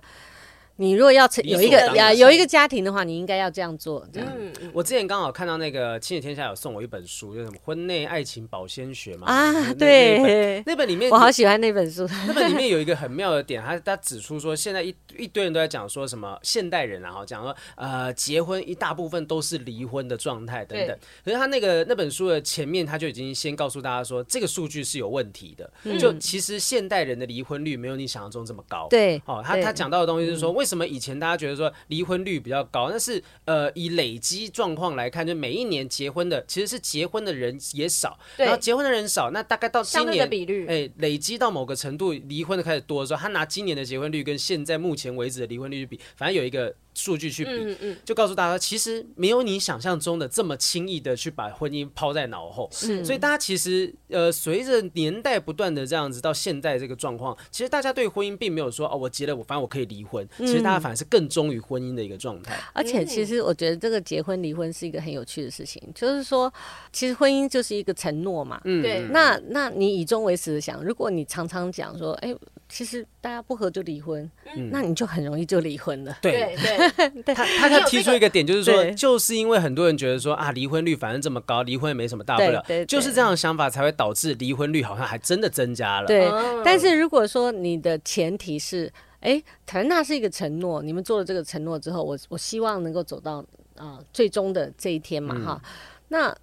[0.79, 4.07] 你如果要成有一个呀有一个家庭的话，你应该要这样做。
[4.13, 4.29] 这样，
[4.71, 9.27] 我之前刚好看到那个《亲子天下》有送我一本书，叫什么《婚内爱情保鲜学》嘛。
[9.27, 12.07] 啊，对，那本里面 我好喜欢那本书。
[12.25, 20.97] 那本里面有一个很妙的点，他他指出说，现在一一堆人都在讲说什么现代人啊，哈，讲说呃结婚一大部分都是离婚的状态等等。
[21.25, 25.69] 可是他那个那本书的前面他就已经先告诉大家说，这个数据是有问题的。
[25.99, 28.87] 就其实现代人的离婚率没有你想象中这么高。
[28.89, 30.68] 对，哦，他他讲到的东西是说为。
[30.69, 32.91] 为什么以前大家觉得说离婚率比较高？
[32.91, 46.75] 但是呃，以累积状况来看，就每一年结婚的其实是结婚的人也少，然后结婚的人少，那大概到今年比率，哎，累积到某个程度，离婚的开始多的时候，他拿今年的结婚率跟现在目前为止的离婚率去比，反正有一个。
[46.93, 52.69] 数据去比，嗯嗯、就告诉大家，其实没有你想象中的这么轻易的去把婚姻抛在脑后。
[52.71, 60.28] 是，所以大家其实呃，随着年代不断的这样子到现在这个状况，其实大家对婚姻并没有说哦，我结了，我反正我可以离婚。
[60.38, 62.60] 其实大家反而是更忠于婚姻的一个状态。
[62.73, 66.52] 而且，其实我觉得这个结婚离婚是一个很有趣的事情，就是说，
[66.91, 68.60] 其实婚姻就是一个承诺嘛。
[68.65, 69.02] 嗯，对。
[69.12, 72.36] 那那你以终为始的想，如果你常常讲说，哎。
[72.69, 76.15] 其实大家不合就离婚，嗯、那你就很容易就离婚了。
[76.21, 86.08] 对对，他他他提出一个点，就是说，就是因为很多人觉得说啊，离婚率反正这么高，离婚也没什么大不了，对对对，就是这样的想法才会导致离婚率好像还真的增加了。
[86.08, 86.29] 对，
[86.63, 88.91] 但是如果说你的前提是。
[89.21, 93.39] 哎，可能那是一个承诺，你们做了这个承诺之后，我我希望能够走到
[93.75, 95.62] 啊、呃、最终的这一天嘛，嗯、哈。
[96.08, 96.34] 那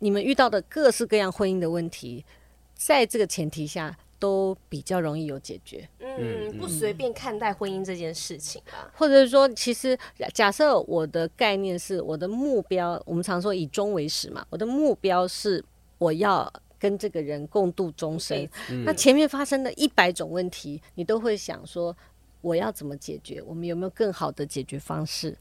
[0.00, 2.22] 你们遇到的各式各样婚姻的问题，
[2.74, 5.88] 在这个前提下，都比较容易有解决。
[5.98, 8.86] 嗯，不随便看待婚姻这件事情啊。
[8.94, 9.98] 或者是说，其实
[10.32, 15.64] 假设我的概念是我的目标，我们常说以终为始嘛，我的目标是
[15.98, 18.48] 我要跟这个人共度终生。
[18.70, 21.96] 嗯、那前面发生的一百种问题，你都会想说，
[22.42, 23.42] 我要怎么解决？
[23.42, 25.36] 我们有没有更好的解决方式？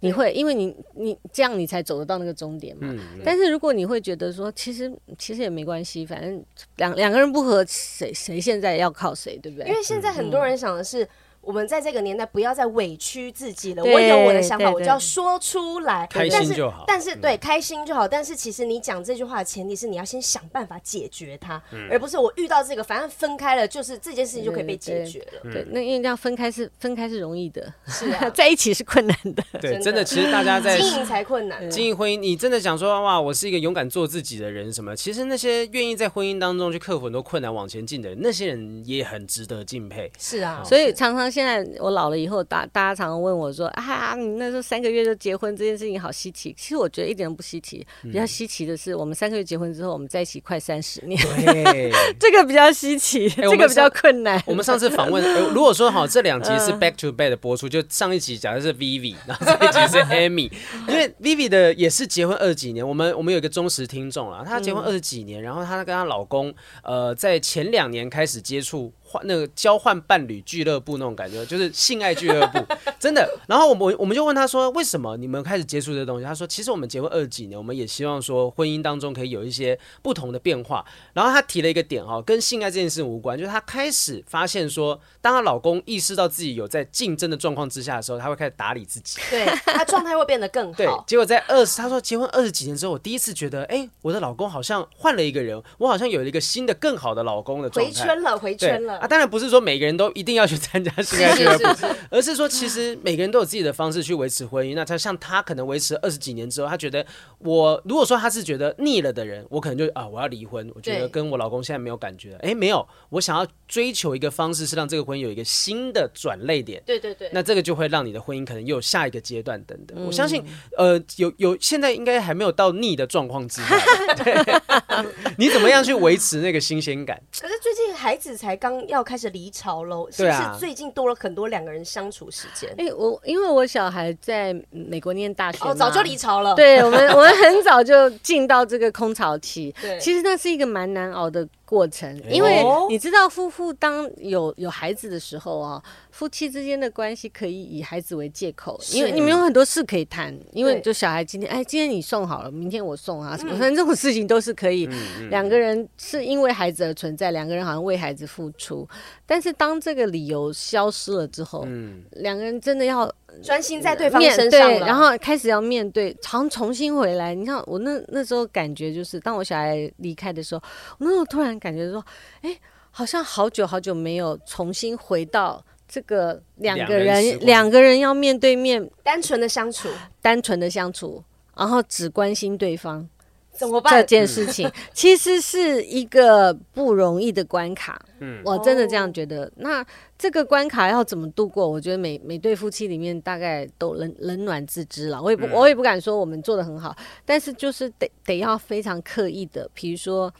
[0.00, 2.94] 你会，因为你你这样你才走得到那个终点嘛。
[3.24, 6.44] 但是如果你会觉得说，其实其实也没关系，反正
[6.76, 9.68] 两两个人不合，谁谁现在要靠谁，对不对？
[9.68, 11.04] 因为现在很多人想的是。
[11.04, 11.08] 嗯
[11.40, 13.82] 我们在这个年代不要再委屈自己了。
[13.82, 16.06] 我有我的想法，我就要说出来。
[16.06, 16.84] 开心就好。
[16.86, 18.06] 但是对，开心就好。
[18.06, 25.50] 但是其实你讲这句话的前提是你要先想办法解决它，而不是我遇到这个，反正分开了就是这件事情就可以被解决了。
[25.50, 29.42] 对，那因为这样分开是分开是容易的，是啊， 在一起是困难的。
[29.60, 31.70] 对，真的，其实大家在经营才困难。
[31.70, 34.94] 经营婚姻，你真的想说哇，我是一个勇敢做自己的人什么？
[34.94, 40.10] 其实那些愿意在婚姻当中去克服很多困难往前进的人，那些人也很值得敬佩。
[40.18, 54.42] 是啊，所以常常现在我老了以后，大大家常常问我说：“啊，你那时候三个月就结婚这件事情好稀奇。”其实我觉得一点都不稀奇，比较稀奇的是我们三个月结婚之后，我们在一起快三十年，对 这个比较稀奇，欸、这个比较困难。
[54.46, 60.50] 我们上次访问、欸，如果说好这两集是 back to back 的播出，就上一集讲的是 Vivi，然后这一集是 Amy，
[60.88, 68.92] 因为 Vivi 的也是结婚二十几年，我们我们有一个忠实听众了，她结婚二十几年，然后她跟她老公呃在前两年开始接触。
[69.10, 72.64] 换那个交换伴侣俱乐部那种感觉，就是性爱俱乐部，
[73.00, 73.28] 真的。
[73.48, 76.24] 然后我们我们就问他说，为什么你们开始接触这东西？
[76.24, 80.84] 他说，其实我们结婚二十几年，我们也希望说婚姻当中可以有一些不同的变化。
[81.12, 90.76] 然后他提了一个点哈，跟性爱这件事无关，就是他开始发现说，当她老公意识到自己有在竞争的状况之下的时候，他会开始打理自己，对，他状态会变得更好。
[90.76, 98.99] 对，结果在二十，他说结婚二十几年之后，我第一次觉得，哎，我的老公好像换了一个人，我好像有了一个新的更好的老公的状态，回圈了，回圈了。
[99.00, 104.74] 啊，当然不是说每个人都一定要去参加性爱俱乐部，而是说其实每个人都有自己的方式去维持婚姻。
[104.74, 107.04] 那他像他可能维持二十几年之后，他觉得
[107.38, 112.38] 我如果说他是觉得腻了的人，我可能就啊我要离婚，我觉得跟我老公现在没有感觉了。
[112.42, 116.82] 哎，没有，我想要追求一个方式是让这个婚姻有一个新的转捩点。
[116.84, 119.98] 对对对，那这个就会让你的婚姻可能又有下一个阶段等等。
[120.04, 120.44] 我相信
[120.76, 123.80] 呃有有现在应该还没有到腻的状况之下，
[125.38, 127.18] 你怎么样去维持那个新鲜感？
[127.40, 132.68] 可是最近孩子才刚要开始离巢喽，是不是最近多了很多两个人相处时间？
[132.76, 136.54] 哎、啊欸，我因为我小孩在美国念大学，哦，早就离巢了。
[136.54, 139.74] 对我们， 我们很早就进到这个空巢期。
[139.80, 145.82] 对，其实那是一个蛮难熬的过程，因为你知道，夫妇当有有孩子的时候啊，
[146.20, 150.38] 夫妻之间的关系可以以孩子为借口，因为你们有很多事可以谈。
[150.52, 154.86] 因为就小孩今天，哎，今天你送好了，明天我送啊，什么反正这种事情都是可以。
[155.30, 158.86] 两个人是因为孩子而存在，两个人好像为孩子付出。
[159.24, 161.66] 但是当这个理由消失了之后，
[162.10, 163.10] 两个人真的要
[163.42, 167.34] 专心在对方身上，然后开始要面对，常重新回来。
[167.34, 170.62] 你看我那那时候感觉就是，当我小孩离开的时候，
[170.98, 171.58] 我那时候突然。
[171.58, 172.04] 感觉说，
[172.42, 172.54] 哎，
[172.90, 179.88] 好像好久好久没有重新回到这个两个人两个人要面对面单纯的相处，
[180.22, 181.22] 单纯的相处，
[181.56, 183.08] 然后只关心对方，
[183.50, 183.92] 怎么办？
[183.92, 188.00] 这件事情其实是一个不容易的关卡。
[188.20, 189.46] 嗯，我真的这样觉得。
[189.46, 191.68] 哦、那这个关卡要怎么度过？
[191.68, 195.20] 我觉得每每对夫妻里面大概都冷冷暖自知了。
[195.20, 200.32] 我也不，嗯、我也不敢说我们做的很好，但是就是得得要非常刻意的，比如说。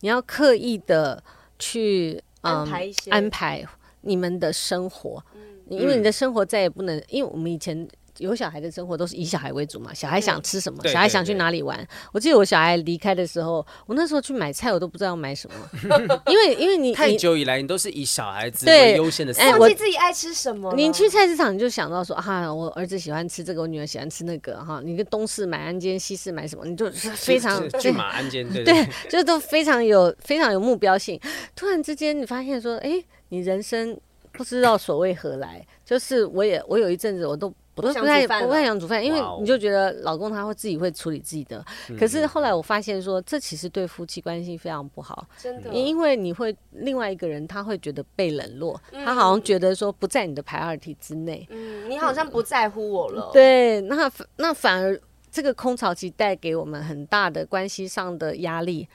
[0.00, 1.20] 你要刻意的
[1.58, 3.66] 去、嗯、安排一些安排
[4.02, 5.40] 你们的生活，嗯、
[5.78, 7.88] 因为你的生活再也不能，因为我们以前。
[8.18, 11.86] 有小孩的生活都是以小孩为主嘛，小孩想吃什么，小孩想去哪里玩。
[12.12, 20.74] 我记得我小孩离开的时候，我那时候去买菜，我都不知道要买什么， 因为因为你太久以来你都是以小孩子为优先的，哎，忘记自己爱吃什么。
[20.74, 24.80] 你去菜市场你就想到说啊，我儿子喜欢吃这个，我女儿喜欢吃那个哈。
[24.84, 31.20] 你跟东市买安间，西市买什么，你就是非常 去马安间，对对， 就都非常有非常有目标性。
[31.54, 33.98] 突然之间你发现说，哎，你人生
[34.32, 37.52] 不知道所谓何来，就是我也我有一阵子我都。
[37.78, 41.64] 我都不太不太想煮饭，因为你就觉得老公他会自己会处理自己的。
[41.96, 45.72] 可是后来我发现说，这其实对夫妻关系非常不好，真的。
[45.72, 51.46] 因为你会另外一个人他会觉得被冷落，他好像觉得说不在你的排二体之内。
[51.50, 53.30] 嗯，你好像不在乎我了。
[53.32, 58.88] 对，那那反而这个空巢期带给我们很大的关系上的压力。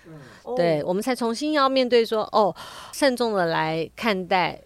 [0.56, 2.54] 对，我们才重新要面对说，哦，
[2.92, 4.60] 慎重的来看待。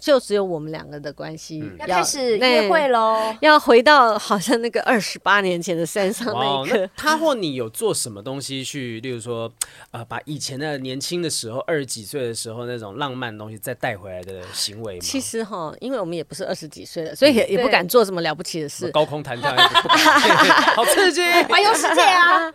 [0.00, 6.88] 就只有我们两个的关系，要开始约会喽， 要回到好像那个二十八年前的山上 那一刻。
[6.96, 9.50] 他或你有做什么东西去，例如说，
[9.90, 15.00] 呃，把以前的年轻的时候，二十几岁的时候那种浪漫的东西再带回来的行为吗？
[15.02, 19.50] 其实哈，因为我们也不是二十几岁了，所以也也不敢做什么了不起的事，高空弹跳，
[20.76, 22.52] 好刺激，环游世界啊！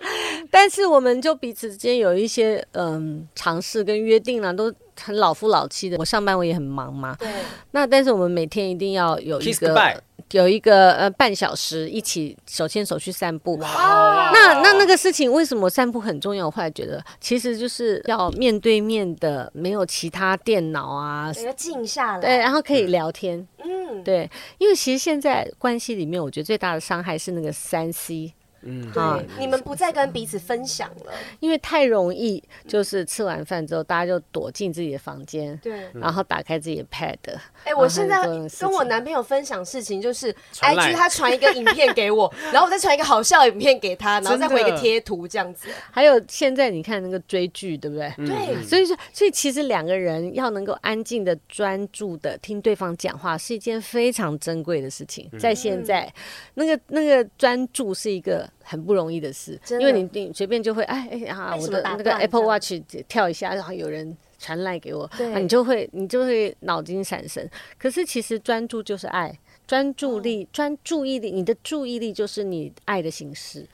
[0.50, 4.74] 但是我们就彼此之间有一些嗯尝试跟约定啊，都。
[5.04, 7.16] 很老夫老妻的，我上班我也很忙嘛。
[7.20, 7.28] 对。
[7.72, 10.02] 那但是我们每天一定要有一个
[10.32, 13.58] 有一个呃半小时一起手牵手去散步。
[13.58, 14.32] 哇。
[14.34, 16.46] 那那那个事情为什么散步很重要？
[16.46, 22.22] 我后来觉得其实就是要面对面的，没有其他电脑啊，要静下来。
[22.22, 23.46] 对，然后可以聊天。
[23.64, 24.04] 嗯。
[24.04, 28.34] 对，因为其实现在关系里面，我觉得最大的伤害是那个三 C。
[28.66, 37.18] 嗯，对，你们不再跟彼此分享了，因为太容易，就是吃完饭之后，大家就躲进自己的房间，对，然后打开自己的 Pad。
[37.64, 38.22] 哎，我现在
[38.60, 45.70] 跟我男朋友分享事情，就是 IG 他传一个影片给我， 然后我再传一个好笑影片给他，然后再回一个贴图这样子。
[45.92, 48.12] 还有现在你看那个追剧，对不对？
[48.18, 55.30] 对，所以说，所以其实两个人要能够安静的、专注的听对方讲话，是一件非常珍贵的事情。
[55.40, 56.12] 在现在，
[56.56, 58.50] 那个那个专注是一个。
[58.64, 59.80] 很不容易的事，的。
[59.80, 62.74] 因为你你随便就会哎哎啊，我的那个 Apple Watch
[63.08, 67.48] 跳一下，然后有人传来给我，啊，你就会你就会脑筋闪神。
[67.78, 69.38] 可是其实专注就是爱，
[69.68, 73.68] 专注力、专注意力，你的注意力就是你爱的形式。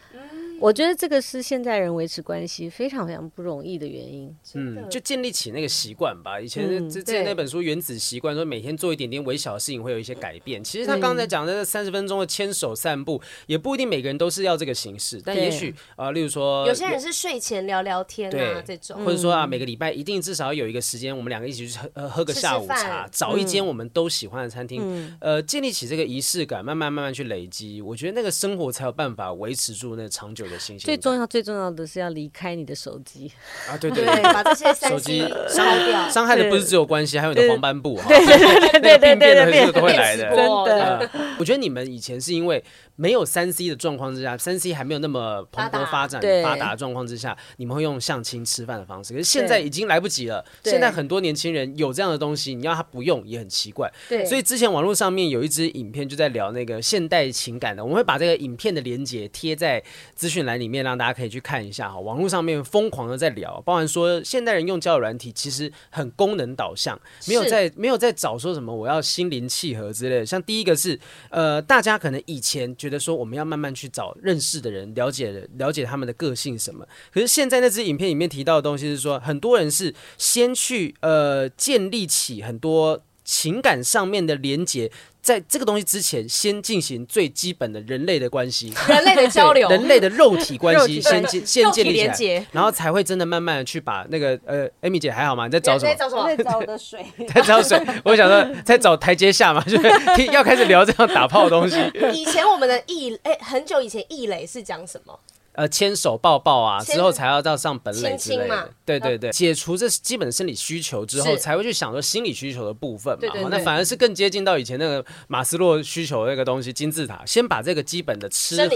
[0.60, 4.36] 我觉得这个是现在人维持关系非常非常不容易的原因。
[4.56, 6.40] 嗯，就建立起那个习惯吧。
[6.40, 10.62] 以前之前那本书《原子习惯》说，每天做一点点微小的事情会有一些改变。
[10.64, 15.22] 其实他刚才讲的三十分钟的牵手散步，也不一定每个人都是要这个形式。
[15.24, 27.82] 但也许啊，例如说，有些人是睡前聊聊天啊，这种，或者说啊，每个礼拜一定至少要有一个时间，我们两个一起去喝喝个下午茶，找一间我们都喜欢的餐厅，呃，建立起这个仪式感，慢慢慢慢去累积。
[27.82, 30.49] 我觉得那个生活才有办法维持住那长久。
[30.80, 33.32] 最重要、最重要的是要离开你的手机
[33.70, 33.78] 啊！
[33.78, 36.10] 对对对，把这些手机烧掉。
[36.10, 38.08] 伤害的不是只有关系，还有你的黄斑部哈。
[38.08, 40.30] 对对对对对对对，都会来的。
[40.36, 42.64] 真的，我觉得你们以前是因为
[42.96, 49.14] 没有三 C 的状况之下，三 C 还没有那么蓬勃发展、发达的状况之下，你们会用相亲吃饭的方式。
[49.14, 50.44] 可是现在已经来不及了。
[50.64, 53.92] 现在很多年轻人有这样的东西，你要他不用也很奇怪。
[54.08, 54.26] 对。
[54.26, 59.82] 所以之前网络上面有一支影片就在聊那个现代情感的，我们会把这个影片的连接贴在
[60.16, 61.20] 资讯栏里面，让大家。
[61.20, 70.26] 可以去看一下哈，网络上面疯狂的在聊，包含说现代人用交友软体其实很功能导向，没有在没有在找说什么我要心灵契合之类的。
[70.26, 70.98] 像第一个是
[71.30, 84.92] 呃，大家可能以前觉得说我们要慢慢去找认识的人，了解了解他们的个性什么，可是现在那支影片里面提到的东西是说，很多人是先去呃建立起很多情感上面的连接。
[85.22, 95.46] 在这个东西之前，先进行最基本的人类的关系，人类的交流，人类的肉体关系 先建先建立起来，然后才会真的慢慢的去把那个呃艾米姐还好吗？
[95.46, 95.92] 你在找什么？
[95.92, 96.36] 在找什么？
[96.36, 97.06] 在找我的水。
[97.36, 97.80] 在找水。
[98.06, 101.76] 我想说，在找台阶下嘛，就是要开始聊这样打炮的东西。
[102.16, 105.20] 以前我们的异哎，很久以前异类是讲什么？
[105.60, 108.74] 呃，牵手抱抱啊，之后才要到上本垒之类的。
[108.86, 113.50] 对对对，解除这基本的生理需求之后，才会去想说心理需求的部分嘛。
[113.52, 118.70] 那反而是更接近到以前那个马斯洛需求那个东西金字塔，先把这个基本的吃喝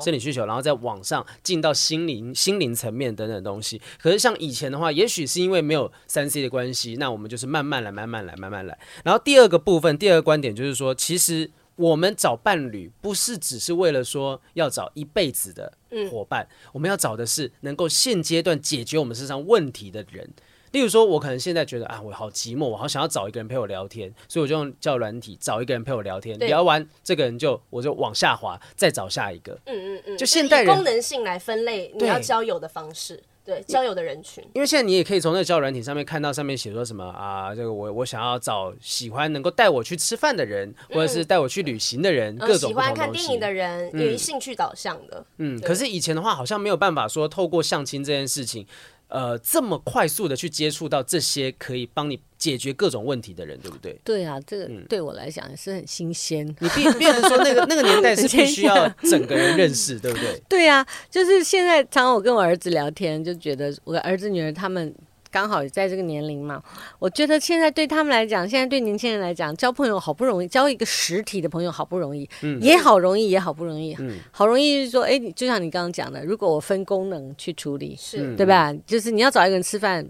[0.00, 3.82] 生理需求，然后再往上进到心灵心灵层面等等东西。
[4.00, 8.78] 可是像以前的话，也许是因为没有三 C 的关系，那我们就是慢慢来，慢慢来，慢慢来。
[9.02, 11.50] 然后第二个部分，第二个观点就是说，其实。
[11.78, 15.72] 我们找伴侣不是只是为了说要找一辈子的
[16.10, 20.28] 伙伴，嗯、我们要找的是能够现阶段解决我们身上问题的人。
[20.72, 26.38] 例如说，我可能现在觉得啊，我好寂寞，我好想要找一个人陪我聊天，所以我就用交友软体找一个人陪我聊天。
[26.40, 29.58] 聊完这个人就我就往下滑，再找下一个。
[29.64, 33.22] 嗯嗯嗯，就现代人功能性来分类你要交友的方式。
[33.48, 42.68] 对，交友的人群，因为现在你也可以从那个交友软体上面看到上面写说什么啊，这个我我想要找喜欢能够带我去吃饭的人，或者是带我去旅行的人，嗯、各种。
[42.68, 45.24] 喜欢看电影的人，有兴趣导向的。
[45.38, 48.66] 嗯，可是以前的话，好像没有办法说透过相亲这件事情。
[49.08, 53.98] 呃，这么快速的去接触到这些可以帮你解决各种问题的人，对不对？
[54.04, 56.46] 对啊，这个对我来讲也是很新鲜。
[56.60, 60.40] 你变变成说那个那个年代是必须要整个人认识，对不对？
[60.48, 64.94] 对啊，就是现在常常我跟我儿子聊天，就觉得我儿子女儿他们。
[65.30, 66.62] 刚好也在这个年龄嘛，
[66.98, 78.74] 我觉得现在对他们来讲，现在对年轻人来讲，交朋友好不容易，交一个实体的朋友好不容易，嗯，也好容易，也好不容易，嗯，好容易就是说，哎，就像你刚刚讲的，如果我分功能去处理，是，对吧？
[78.86, 80.06] 就是你要找一个人吃饭。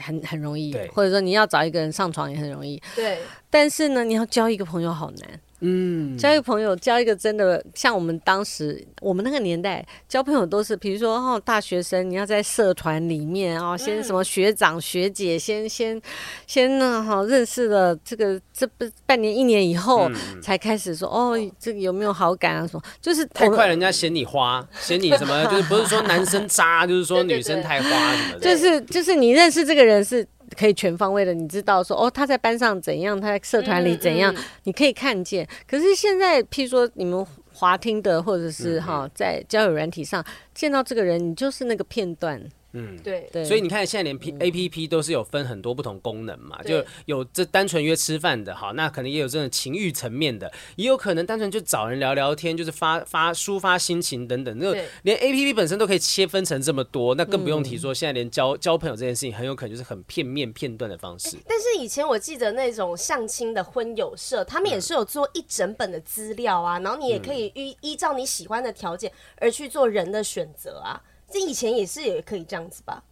[0.00, 2.82] 很很容易，或者说你要找一个人上床也很容易。
[2.96, 5.40] 对，但是呢，你要交一个朋友好难。
[5.66, 15.98] 嗯，交一个朋友，交一个真的像我们当时我们那个年代交朋友都是，比如说哦，大学生你要在社团里面哦，先什么学长学姐，先先
[16.46, 20.10] 先呢哈认识了这个这不半年一年以后
[20.42, 22.82] 才开始说哦，这个有没有好感啊什么？
[23.00, 25.46] 就是太快，人家嫌你花， 嫌你什么？
[25.46, 28.40] 就是不是说男生渣，就是说女生太花什么的。
[28.40, 30.26] 就是就是你认识这个人是。
[30.54, 35.46] 可以全方位的，你知道说哦，他在班上怎样，他在社团里怎样，嗯嗯、你可以看见。
[35.68, 40.24] 可是现在，譬如说你们滑听的，或者是哈，在交友软体上
[40.54, 42.40] 见到这个人，你就是那个片段。
[42.76, 54.58] 嗯，对对，所以你看，现在连 P A P P 都是有分很多不同功能嘛，就有这单纯约吃饭的，好，那可能也有这种情欲层面的，也有可能单纯就找人聊聊天，就是发发抒发心情等等。
[54.58, 61.36] 那连 A P P 本身都可以切分成这么多，那更不用提说现在连交交朋友这件事情，很有可能就是很片面片段的方式。
[61.46, 71.00] 但是以前我记得那种相亲的婚友社，他们也是有做一整本的资料啊，然后你也可以依依照你喜欢的条件而去做人的选择啊。
[71.34, 73.02] 这以前也是也可以这样子吧，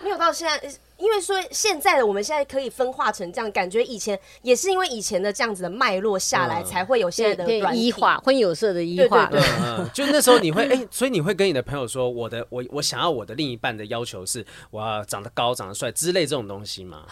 [0.00, 0.72] 没有到现在。
[1.00, 9.26] 因为说现在的我们现在可以分化成这样，感觉以前也是因为以前的这样子的脉络下来，才会有现在的一化婚有色的一化。
[9.26, 9.40] 对，
[9.92, 17.04] 就那时候你会哎，所以你会跟你的朋友说，我的我我想要我的另一半的要求是，我要长得高、长得帅之类这种东西嘛？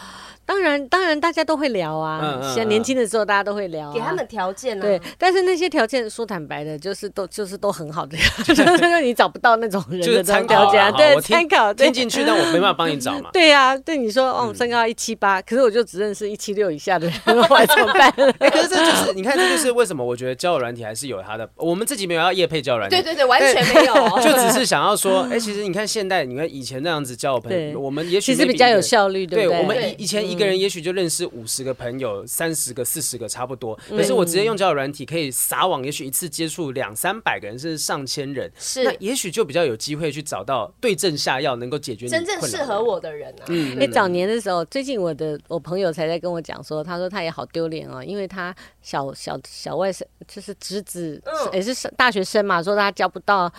[0.44, 4.82] 当然，当然大家都会聊啊，像年轻的时候大家都会聊，给他们条件啊。
[4.82, 13.30] 对，但是那些条件说坦白的，就是都就是都很好的， 就是你找不到那种人的参考价，对，参考听进去，但我没办法帮你找嘛。
[13.32, 13.77] 对呀。
[13.84, 18.10] 对你说哦，身高一七八，可是我就只认识一七六以下的人， 我还怎么办？
[18.38, 21.48] 哎，可是这就是你看，这就是为什么我觉得交友软体还是有它的。
[21.56, 29.58] 我们自己没有要夜配交友软体，对对对，完全没有， 就只是想要说，哎，其实你看现代，你看以前那样子交友朋友，我们也许其实比较有效率，对不对？
[29.60, 33.78] 我们以以前一个人也许就认识五十个朋友，三十个、四十个差不多。
[33.90, 43.44] 可是我直接用交友软体可以撒网，也许一次接触两三百个人，甚至上千人，是那也许就比较有机会去找到对症下药，能够解决真正适合我的人啊。
[43.48, 44.64] 嗯，哎，早年的时候。
[44.66, 51.20] 最近我的我朋友才在跟我讲说，他说他也好丢脸哦，因为他小小小外甥就是侄子
[51.52, 53.50] 也是大学生嘛，说他交不到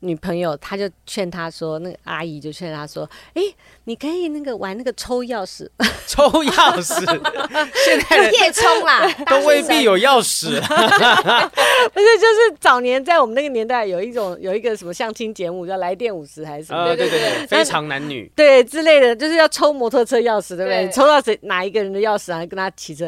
[0.00, 3.42] 女朋友，他就劝他说，那个阿姨就劝他说，哎，
[3.84, 5.68] 你可以那个玩那个抽钥匙，
[6.06, 6.98] 抽钥匙，
[7.84, 18.30] 现在夜冲啦， 都未必有钥匙， 不是就是早年在我们那个年代有一种有一个什么相亲节目叫来电五十还是什么，对对对，非常男女。
[18.36, 20.58] 对之类的，就是要抽摩托车钥匙。
[20.58, 20.90] 对不对？
[20.90, 22.44] 抽到谁哪一个人的钥匙啊？
[22.46, 23.04] 跟他骑着，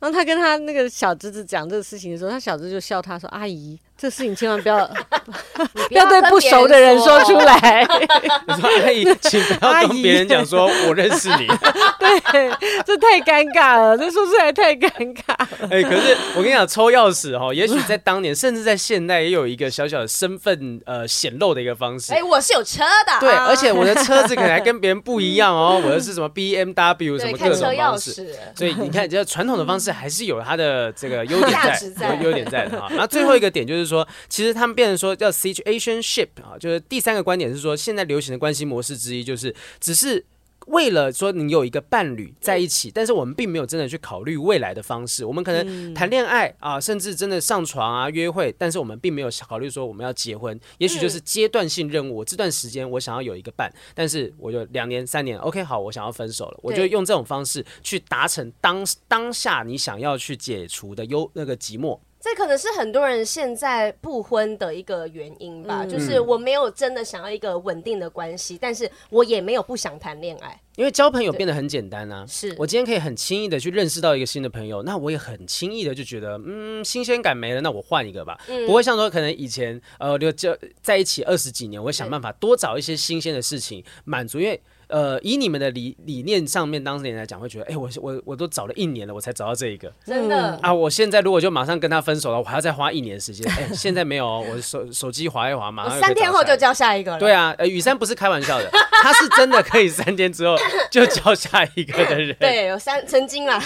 [0.00, 4.78] 然后他跟他那个小侄子讲这个事情的时候，他小侄子就笑他说：“阿姨。”这事情千万不要
[5.88, 7.86] 不要对不熟的人说出来。
[8.46, 11.46] 你说阿姨，请不要跟别人讲说我认识你。
[12.32, 12.50] 对，
[12.84, 15.68] 这太尴尬了，这说出来太尴尬了。
[15.70, 22.12] 哎，可是我跟你讲，抽钥匙哈，也许在当年，甚至在现代，也有一个小小的身份呃显露的一个方式。
[22.12, 23.20] 哎，我是有车的。
[23.20, 28.12] 对，而且我的车子可能还跟别人不一样哦，我的是什么 BMW 什么各种方式。
[28.56, 31.52] 所以你看，这传统的方式还是有它的这个优点
[31.96, 32.88] 在，优点在的哈。
[32.90, 33.83] 那最后一个点就是。
[33.84, 40.24] 就是说，其实他们变成说叫 situationship 啊，就是第三个观点是说，现在流行的关系模式之一就是，只是
[40.68, 45.22] 为了说你有一个伴侣在一起，但是我们并没有真的去考虑未来的方式。
[45.22, 50.58] 我们可能谈恋爱啊，甚至真的上床啊、约会，但是我们并没有考虑说我们要结婚。
[50.78, 61.98] 也许就是阶段性任务，我这段时间我想要有一个伴，但是我就两年、三年，OK，好，我想要分手了，我就用这种方式去达成当当下你想要去解除的忧那个寂寞。
[62.24, 72.24] 这可能是很多人现在不婚的一个原因吧，嗯、就是我没有真的想要一个稳定的关系，但是我也没有不想谈恋爱，因为交朋友变得很简单啊。
[72.26, 72.54] 是。
[72.58, 84.58] 我今天可以很轻易的去认识到一个新的朋友，那我也很轻易的就觉得，嗯，新鲜感没了，那我换一个吧，嗯、不会像说可能以前呃就就在一起二十几年，我会想办法多找一些新鲜的事情满足，因为。
[84.88, 90.72] 呃，以你们的理理念上面，当年来讲，会觉得，哎、欸，我我我都找了一年了，我才找到这一个，真的啊！
[90.72, 93.50] 我现在如果就马上跟他分手了，我还要再花一年时间。
[93.52, 97.18] 哎、欸， 现在没有，我手手机划一划，马上三天后就交下一个了。
[97.18, 98.70] 对啊，呃，雨山不是开玩笑的，
[99.02, 100.56] 他是真的可以三天之后
[100.90, 102.36] 就交下一个的人。
[102.38, 103.62] 对，有三曾经啦。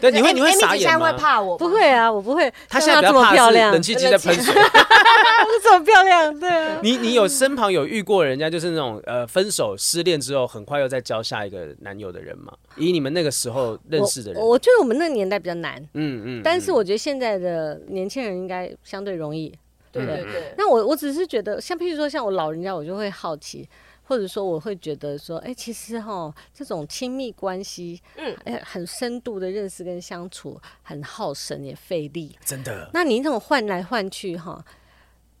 [0.00, 1.12] 对，你会你会傻眼吗？
[1.12, 1.56] 会怕我？
[1.56, 2.52] 不会啊，我不会。
[2.68, 4.54] 他现在这么漂亮，冷气机在喷水。
[5.62, 6.78] 这么漂亮，对啊。
[6.82, 12.56] 你你有身旁有遇过人家就是那种呃分手失恋之后很快又再交下一个男友的人嘛？
[12.76, 16.40] 以你们那个时候认识的人，我，我觉得我们那个年代比较难，嗯嗯。
[16.42, 19.52] 但是我觉得现在的年轻人应该相对容易，
[19.90, 20.54] 对对对。
[20.56, 23.68] 那我我只是觉得，像譬如说像我老人家，我就会好奇，
[24.04, 32.88] 或者说我会觉得说，哎、欸，其实哈，这种亲密关系，嗯，哎、欸，很深度的认识跟相处，很耗神也费力，真的。
[32.94, 34.64] 那你那种换来换去哈，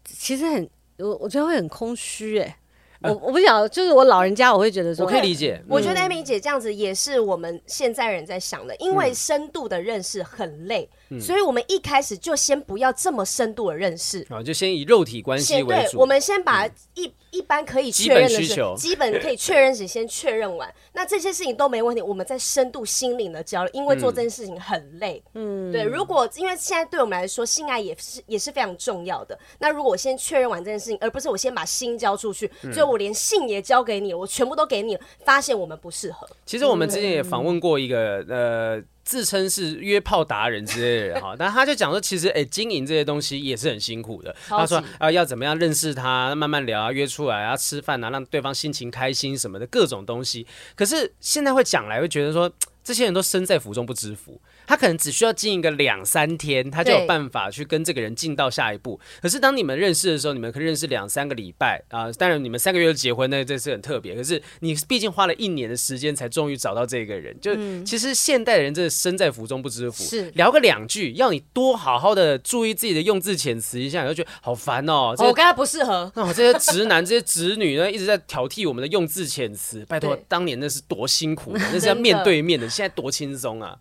[0.04, 2.58] 其实很，我我觉得会很空虚，哎。
[3.08, 5.62] 我我不晓得，就是我老人家，我会觉得说，我可以理解。
[5.68, 10.88] 我觉得艾米姐这样子也是我们现在人在想的，因为深度的认识很累，
[11.20, 15.92] 所以我们一开始就先不要这么深度的认识，啊，就先以肉体关系为主。
[15.92, 25.22] 对，我们先把一一般可以确认的需求，基本可以确认时先确认完，那这些事情都没问题，我们再深度心灵的交流，因为做这件事情很累。
[25.34, 25.82] 嗯，对。
[25.82, 29.38] 如果因为现在对我们来说，性爱也是也是非常重要的。
[29.58, 36.28] 那如果我先确认完这件事情，而不是我先把心交出去，所以我连性也交给你，我全部都给你了，发现我们不适合。
[36.44, 44.34] 其实我们之前也访问过一个呃，自称是约炮达人之类的人哈，但他就讲说，其实哎、欸，经营这些东西也是很辛苦的。
[44.46, 50.46] 他说啊，要怎么样认识他，慢慢聊啊，约出来啊，吃饭啊，让对方心情开心什么的各种东西。
[50.76, 52.50] 可是现在会讲来，会觉得说，
[52.84, 54.40] 这些人都身在福中不知福。
[54.72, 58.98] 他可能只需要经营个两三天，他就有办法去跟这个人进到下一步。
[59.20, 64.14] 可是当你们认识的时候，你们可以认识两三个礼拜啊、呃，当然你们三个月就结婚，那这是很特别。
[64.14, 67.38] 可是你毕竟花了一年的时间，才终于找到这个人。
[67.38, 75.14] 就、嗯、其实现代人真的身在福中不知福，是聊个两句，要你多好好的注意自己的用字遣词一下，你就觉得好烦哦。
[75.18, 76.10] 我跟他不适合。
[76.14, 79.84] 那、哦、这些直男、这些直女呢，一直在挑剔我们的用字遣词。
[79.84, 83.76] 拜托，当年那是多辛苦的， 那是要面对面的，现在多轻松啊。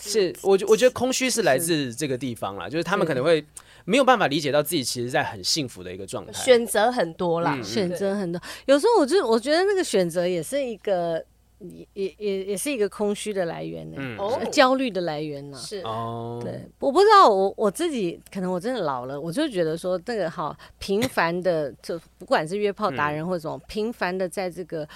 [0.00, 3.44] 是，我觉我觉得空虚是来自这个地方啦，就是他们可能会
[3.84, 8.40] 没有办法理解到自己其实在很幸福的一个状态，选择很多啦，选择很多。
[8.66, 11.24] 有时候我就我觉得那个选择也是一个，
[11.60, 15.56] 也也也也是一个空虚的来源呢，嗯，焦虑的来源呢。
[15.56, 15.78] 是。
[15.80, 24.86] 哦，对，我不知道我我自己可能我真的老了，我就觉得说那个好频繁的，就不管是约炮达人或者什么频繁的在这个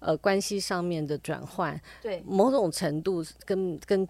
[0.00, 2.22] 呃关系上面的转换，对。
[2.26, 4.06] 某种程度跟跟。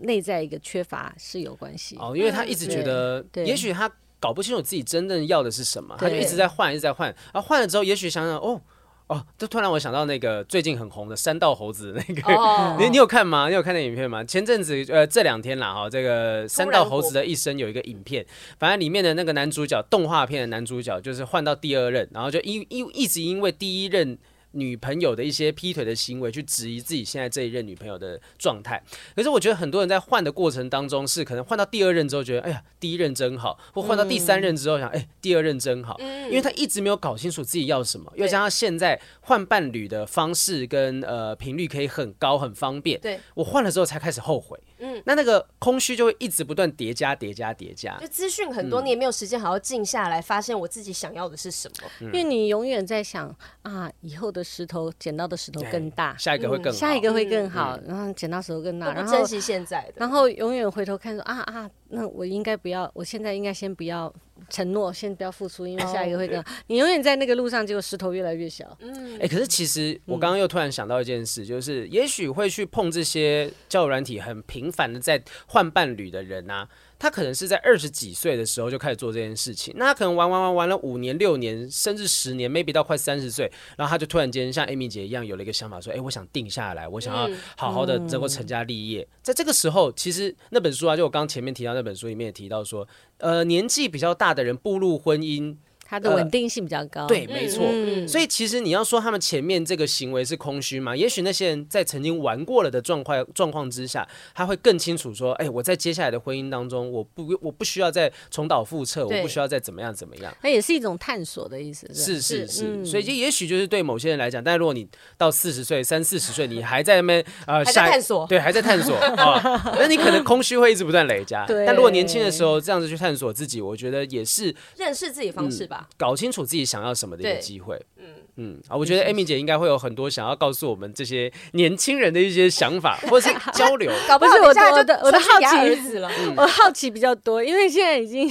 [0.00, 8.60] 内在一个缺乏是有关系哦，因为他一直觉得，也许他搞不清楚自己真正要的是什么，他就一直在换，一直在换，然后换了之后，也许想想，哦
[9.06, 13.48] 哦，就突然我想到那个最近很红的三道猴子那个，哦、 你你有看吗？
[13.48, 14.24] 你有看那影片吗？
[14.24, 18.24] 前阵子呃这两天啦哈，这个三道猴子的一生有一个影片，
[18.58, 24.18] 反正里面的那个男主角，动画片的男主角就是换到第二任，然后就因因一直因为第一任。
[24.54, 28.82] 女朋友的一些劈腿的行为，去质疑自己现在这一任女朋友的状态。
[29.14, 35.98] 可是我觉得很多人在换的过程当中，是可能换到第二任之后，觉得哎呀，第一任真好；或换到第三任之后，想哎，第二任真好。
[36.00, 43.00] 因为他一直没有搞清楚自己要什么，又加上现在换伴侣的方式跟呃频率可以很高很方便。
[43.00, 44.58] 对，我换了之后才开始后悔。
[44.84, 47.96] 嗯，那那个空虚就会一直不断叠加叠加叠加。
[47.98, 51.88] 就资讯很多，你也没有时间好好静下来，发现我自己想要的是什么。
[52.00, 64.14] 因为你永远在想啊，以后的石头捡到的石头更大，下一个会更好，下一个会更好，然后捡到石头更大，然后珍惜现在的，然后永远回头看说啊啊，那我应该不要，我现在应该先不要。
[64.48, 66.48] 承诺先不要付出，因为下一个会更好。
[66.48, 68.76] Oh, 你永远在那个路上，结果石头越来越小。
[68.80, 76.68] 嗯，哎，可是其实我刚刚又突然想到一件事，就是也许会去碰这些交友软体很频繁的在换伴侣的人啊。
[77.04, 83.44] 他可能是在二十几岁的时候就开始做这件事情，那他可能玩玩玩玩了五年、六年，甚至十年，maybe 到快三十岁，
[83.76, 87.28] 然后他就突然间像 Amy 姐一样有了一个想法，说：“哎，我想定下来，我想要
[87.58, 92.88] 好好的能够成家立业。”在这个时候，其实那本书啊，就我刚刚前面提到那本书里面也提到说，
[93.18, 95.56] 呃，年纪比较大的人步入婚姻。
[95.84, 97.66] 它的稳定性比较高，呃、对，没错。
[97.70, 100.96] 嗯、所以其实你要说他们前面这个行为是空虚吗？
[100.96, 110.34] 也许那些人在曾经玩过了的状况状况之下，他会更清楚说：哎，我在接下来的婚姻当中，我不我不需要再重蹈覆辙，我不需要再怎么样怎么样。
[110.42, 111.86] 那也是一种探索的意思。
[111.92, 121.44] 是是是，是嗯、所以就也许就是对某些人来讲，但如果你到四十岁、三四十岁，你还在那边呃，还在探索，对，还在探索啊， 那你可能空虚会一直不断累加。
[121.48, 126.64] 但如果年轻的时候这样子去探索自己，我觉得也是认识自己方式吧，嗯、搞清楚自己。
[126.64, 128.06] 想要什么的一个机会，嗯
[128.36, 133.92] 嗯啊，我觉得 Amy 姐应该会有很多想要告诉我们这些年轻人的一些想法， 或者是交流。
[134.08, 135.94] 搞不好我的我的好奇，
[136.36, 138.28] 我好奇比较多，因为现在已经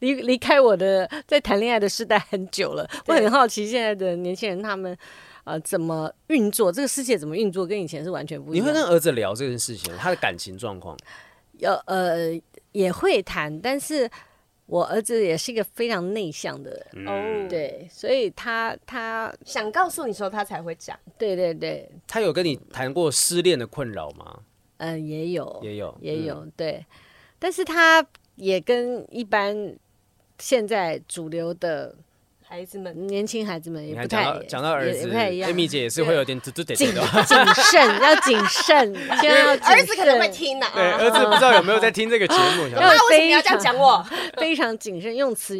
[0.00, 4.96] 离离开我的在谈恋爱的时代很久了，我很好奇现在的年轻人他们
[5.44, 8.64] 呃怎么运作，这个世界怎么运作，跟以前是完全不一样。
[8.64, 10.96] 你会跟儿子聊这件事情，他的感情状况？
[11.58, 12.38] 有呃
[12.72, 14.08] 也会谈，但是。
[14.68, 21.90] 我儿子也是一个非常内向的人，哦、嗯，对，所以他他想告诉你说他才会讲，对对对。
[22.06, 24.40] 他有跟你谈过失恋的困扰吗？
[24.76, 26.84] 嗯、呃，也有，也有，也有，嗯、对。
[27.38, 29.74] 但是他也跟一般
[30.38, 31.96] 现在主流的
[32.50, 36.94] 孩子们，年轻孩子们也不太讲到儿子，Amy 姐也是会有点谨慎
[38.00, 40.66] 要谨慎，因为儿子可能会听呢。
[40.74, 42.66] 对，儿子不知道有没有在听这个节目。
[42.72, 44.02] 那为什么你要这样讲我？
[44.38, 45.54] 非常谨慎，用词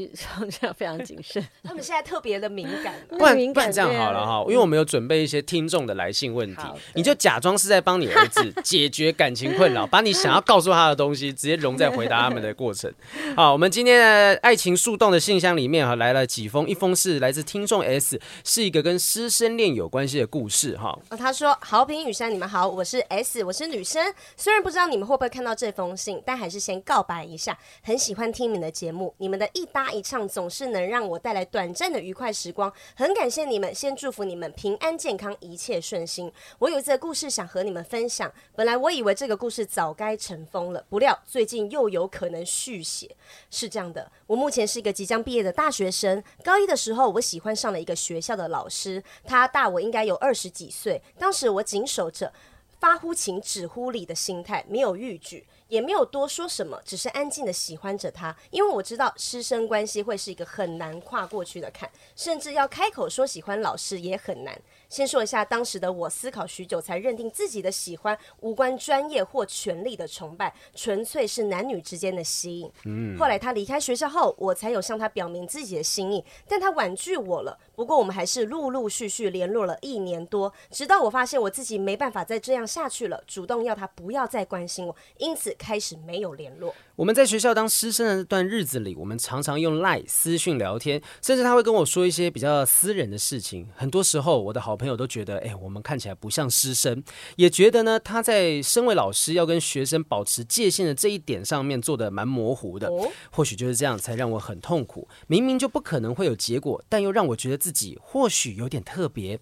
[0.51, 1.47] 这样 非常谨慎。
[1.63, 6.63] 他们现在特别的敏感，不然不然这样好了哈，因为我们有准备一些听众的来信问题，
[6.95, 12.91] 你就假装是在帮你儿子解决感情困扰，把你想要告诉他的东西直接融在回答他们的过程。
[13.37, 16.78] 好，我们今天的爱情树洞的信箱里面哈来了几封一。
[16.79, 20.97] 封是来自听众 S，是一个跟师生恋有关系的故事哈。
[21.19, 24.15] 他说：“好评雨山，你们好，我是 S，我是女生。
[24.37, 36.31] 虽然不知道你们会不会看到这封信，但还是先告白一下，很喜欢听你们的节目，你们的一搭一唱总是能让我带来短暂的愉快时光，很感谢你们，先祝福你们平安健康，一切顺心。
[36.61, 43.17] 我有一个故事想和你们分享，本来我以为这个故事早该尘封了，不料最近又有可能续写。
[43.51, 46.68] 是这样的，我目前是一个即将毕业的大学生，高一。
[46.69, 51.03] 的时候，我喜欢上了一个学校的老师，他大我应该有二十几岁。
[51.19, 52.33] 当时我谨守着
[52.79, 58.37] 发乎情止乎礼的心态，没有逾矩，也没有多说什么，只是安静的喜欢着他。
[58.51, 64.57] 因为我知道师生关系会是一个很难跨过去的坎，甚至要开口说喜欢老师也很难。
[64.89, 72.71] 先说一下当时的我，思考许久才认定自己的喜欢无关专业或权力的崇拜，纯粹是男女之间的吸引。
[72.85, 73.17] 嗯。
[73.19, 77.59] 后来他离开学校后，我才有向他表明自己的心意，但他婉拒我了。
[77.79, 86.75] 不过我们还是陆陆续续联络了一年多，直到我发现我自己没办法再这样下去了，主动要他不要再关心我，因此开始没有联络。
[86.97, 93.69] 我们在学校当师生的那段日子里，我们常常用 LINE 私讯聊天，甚至他会跟我说一些比较私人的事情。
[93.77, 97.01] 很多时候，我的好朋友都觉得，哎，我们看起来不像师生，
[97.37, 102.91] 也觉得呢，他在身为老师要跟学生保持界限的这一点上面做的蛮模糊的。
[103.31, 105.07] 或许就是这样，才让我很痛苦。
[105.29, 109.39] 明明就不可能会有结果，但又让我觉得自自己或许有点特别。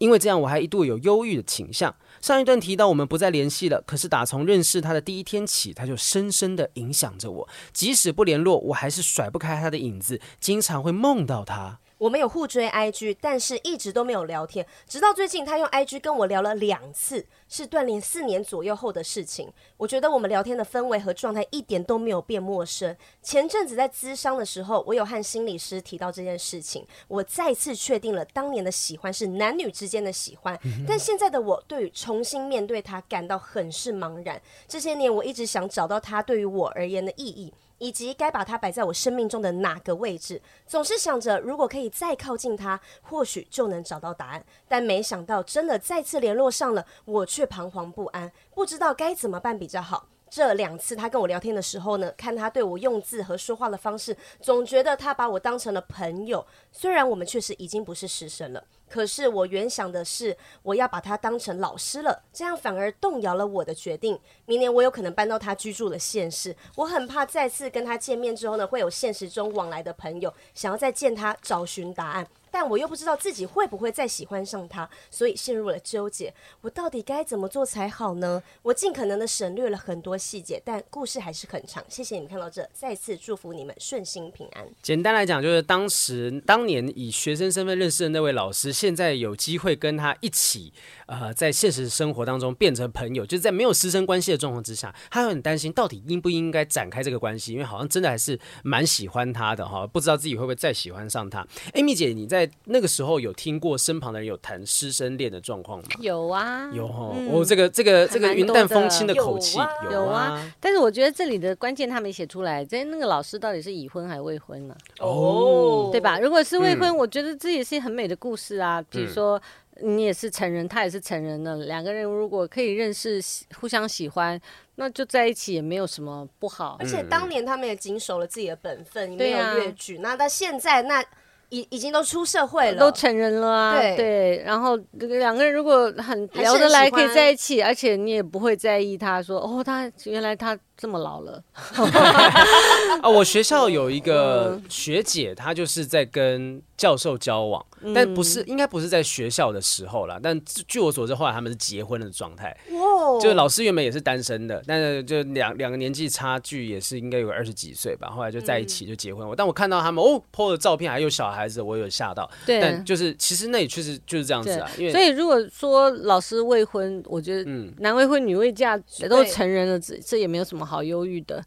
[0.00, 1.94] 因为这样，我还一度有忧郁的倾向。
[2.20, 7.48] 上一段提到我们不再联系了，可是打从认识他的第一天起，他就深深的影响着我。
[7.72, 11.78] 即使不联络，我还是甩不开他的影子，经常会梦到他。
[11.98, 14.64] 我们有互追 IG，但是一直都没有聊天。
[14.86, 19.52] 直到最近，他用 IG 跟我聊了两次，是断联四年左右后的事情。
[19.76, 22.96] 我觉得我们聊天的氛围和状态一点都没有变陌生。
[23.20, 34.40] 前阵子在咨商的时候，我有和心理师提到这件事情，我再次确定了当年的喜欢是男女之间的喜欢，但现在的我对于重新面对他感到很是茫然。
[34.68, 37.52] 这些年我一直想找到他对于我而言的意义。
[37.78, 44.44] 以及该把它摆在我生命中的哪个位置，总是想着如果可以再靠近他，或许就能找到答案。
[44.68, 50.08] 但没想到真的再次联络上了，我却彷徨不安，不知道该怎么办比较好。
[50.30, 56.46] 这两次他跟我聊天的时候呢，看他对我用字和说话的方式，总觉得他把我当成了朋友。
[56.70, 64.18] 虽然我们确实已经不是师生了，可是我原想的是我要把他当成老师了，这样反而动摇了我的决定。
[64.46, 72.26] 明年我有可能搬到他居住的县市，我很怕再次跟他见面之后呢，会有现实中往来的朋友想要再见他，找寻答案。
[72.50, 76.32] 但我又不知道自己会不会再喜欢上他，所以陷入了纠结。
[76.60, 78.42] 我到底该怎么做才好呢？
[78.62, 81.84] 我尽可能的省略了很多细节，但故事还是很长。
[81.88, 84.66] 谢谢你们看到这，再次祝福你们顺心平安。
[84.82, 90.72] 简单来讲，就是当时当年以学生身份认识的那位老师，现在有机会跟他一起，
[91.06, 101.46] 呃，在现实生活当中变成朋友，就是在没有师生关系的状况之下，他很担心到底应不应该展开这个关系，因为好像真的还是蛮喜欢他的哈，不知道自己会不会再喜欢上他。
[101.74, 102.37] Amy 姐，你在。
[102.38, 105.84] 在那个时候有听过身旁的人有谈师生恋的状况吗？
[106.00, 107.12] 有啊，有哈。
[107.28, 109.58] 我这个这个这个云淡风轻的口气，
[109.90, 110.40] 有啊。
[110.60, 114.76] 但是我觉得这里的关键他没写出来，在那个老师到底是已婚还是未婚呢？
[115.00, 116.20] 哦，对吧？
[116.20, 118.80] 如果是未婚，我觉得这也是很美的故事啊。
[118.88, 119.40] 比如说
[119.80, 123.20] 你也是成人，他也是成人了，两个人如果可以认识、
[123.60, 124.40] 互相喜欢，
[124.76, 126.76] 那就在一起也没有什么不好。
[126.78, 129.98] 而且当年他们也谨守了自己的本分，没有越矩。
[129.98, 131.04] 那到现在那。
[131.50, 133.80] 已已经都出社会了，都成人了啊。
[133.80, 140.58] 对，对，然后两个人如果很聊得来，可以在一起，而且你也不会在意他说哦，他原来他。
[140.78, 141.42] 这么老了
[143.02, 143.08] 啊！
[143.08, 150.20] 我学校有一个学姐，她就是在跟教授交往，但不是，应该不是在学校的时候啦。
[150.22, 152.56] 但据我所知，后来他们是结婚的状态。
[152.70, 153.18] 哇！
[153.20, 158.08] 就老师原本也是单身的，但是就两两个年纪差距也是应该有二十几岁吧。
[158.10, 159.28] 后来就在一起就结婚。
[159.28, 162.30] 我但我看到他们哦，po 的照片还有小孩子，我有吓到。
[162.46, 162.60] 对。
[162.60, 164.70] 但就是其实那也确实就是这样子啊。
[164.78, 171.42] 因为所以如果说老师未婚，我觉得男未婚女未嫁都成人了，这这也没有什么好忧郁的，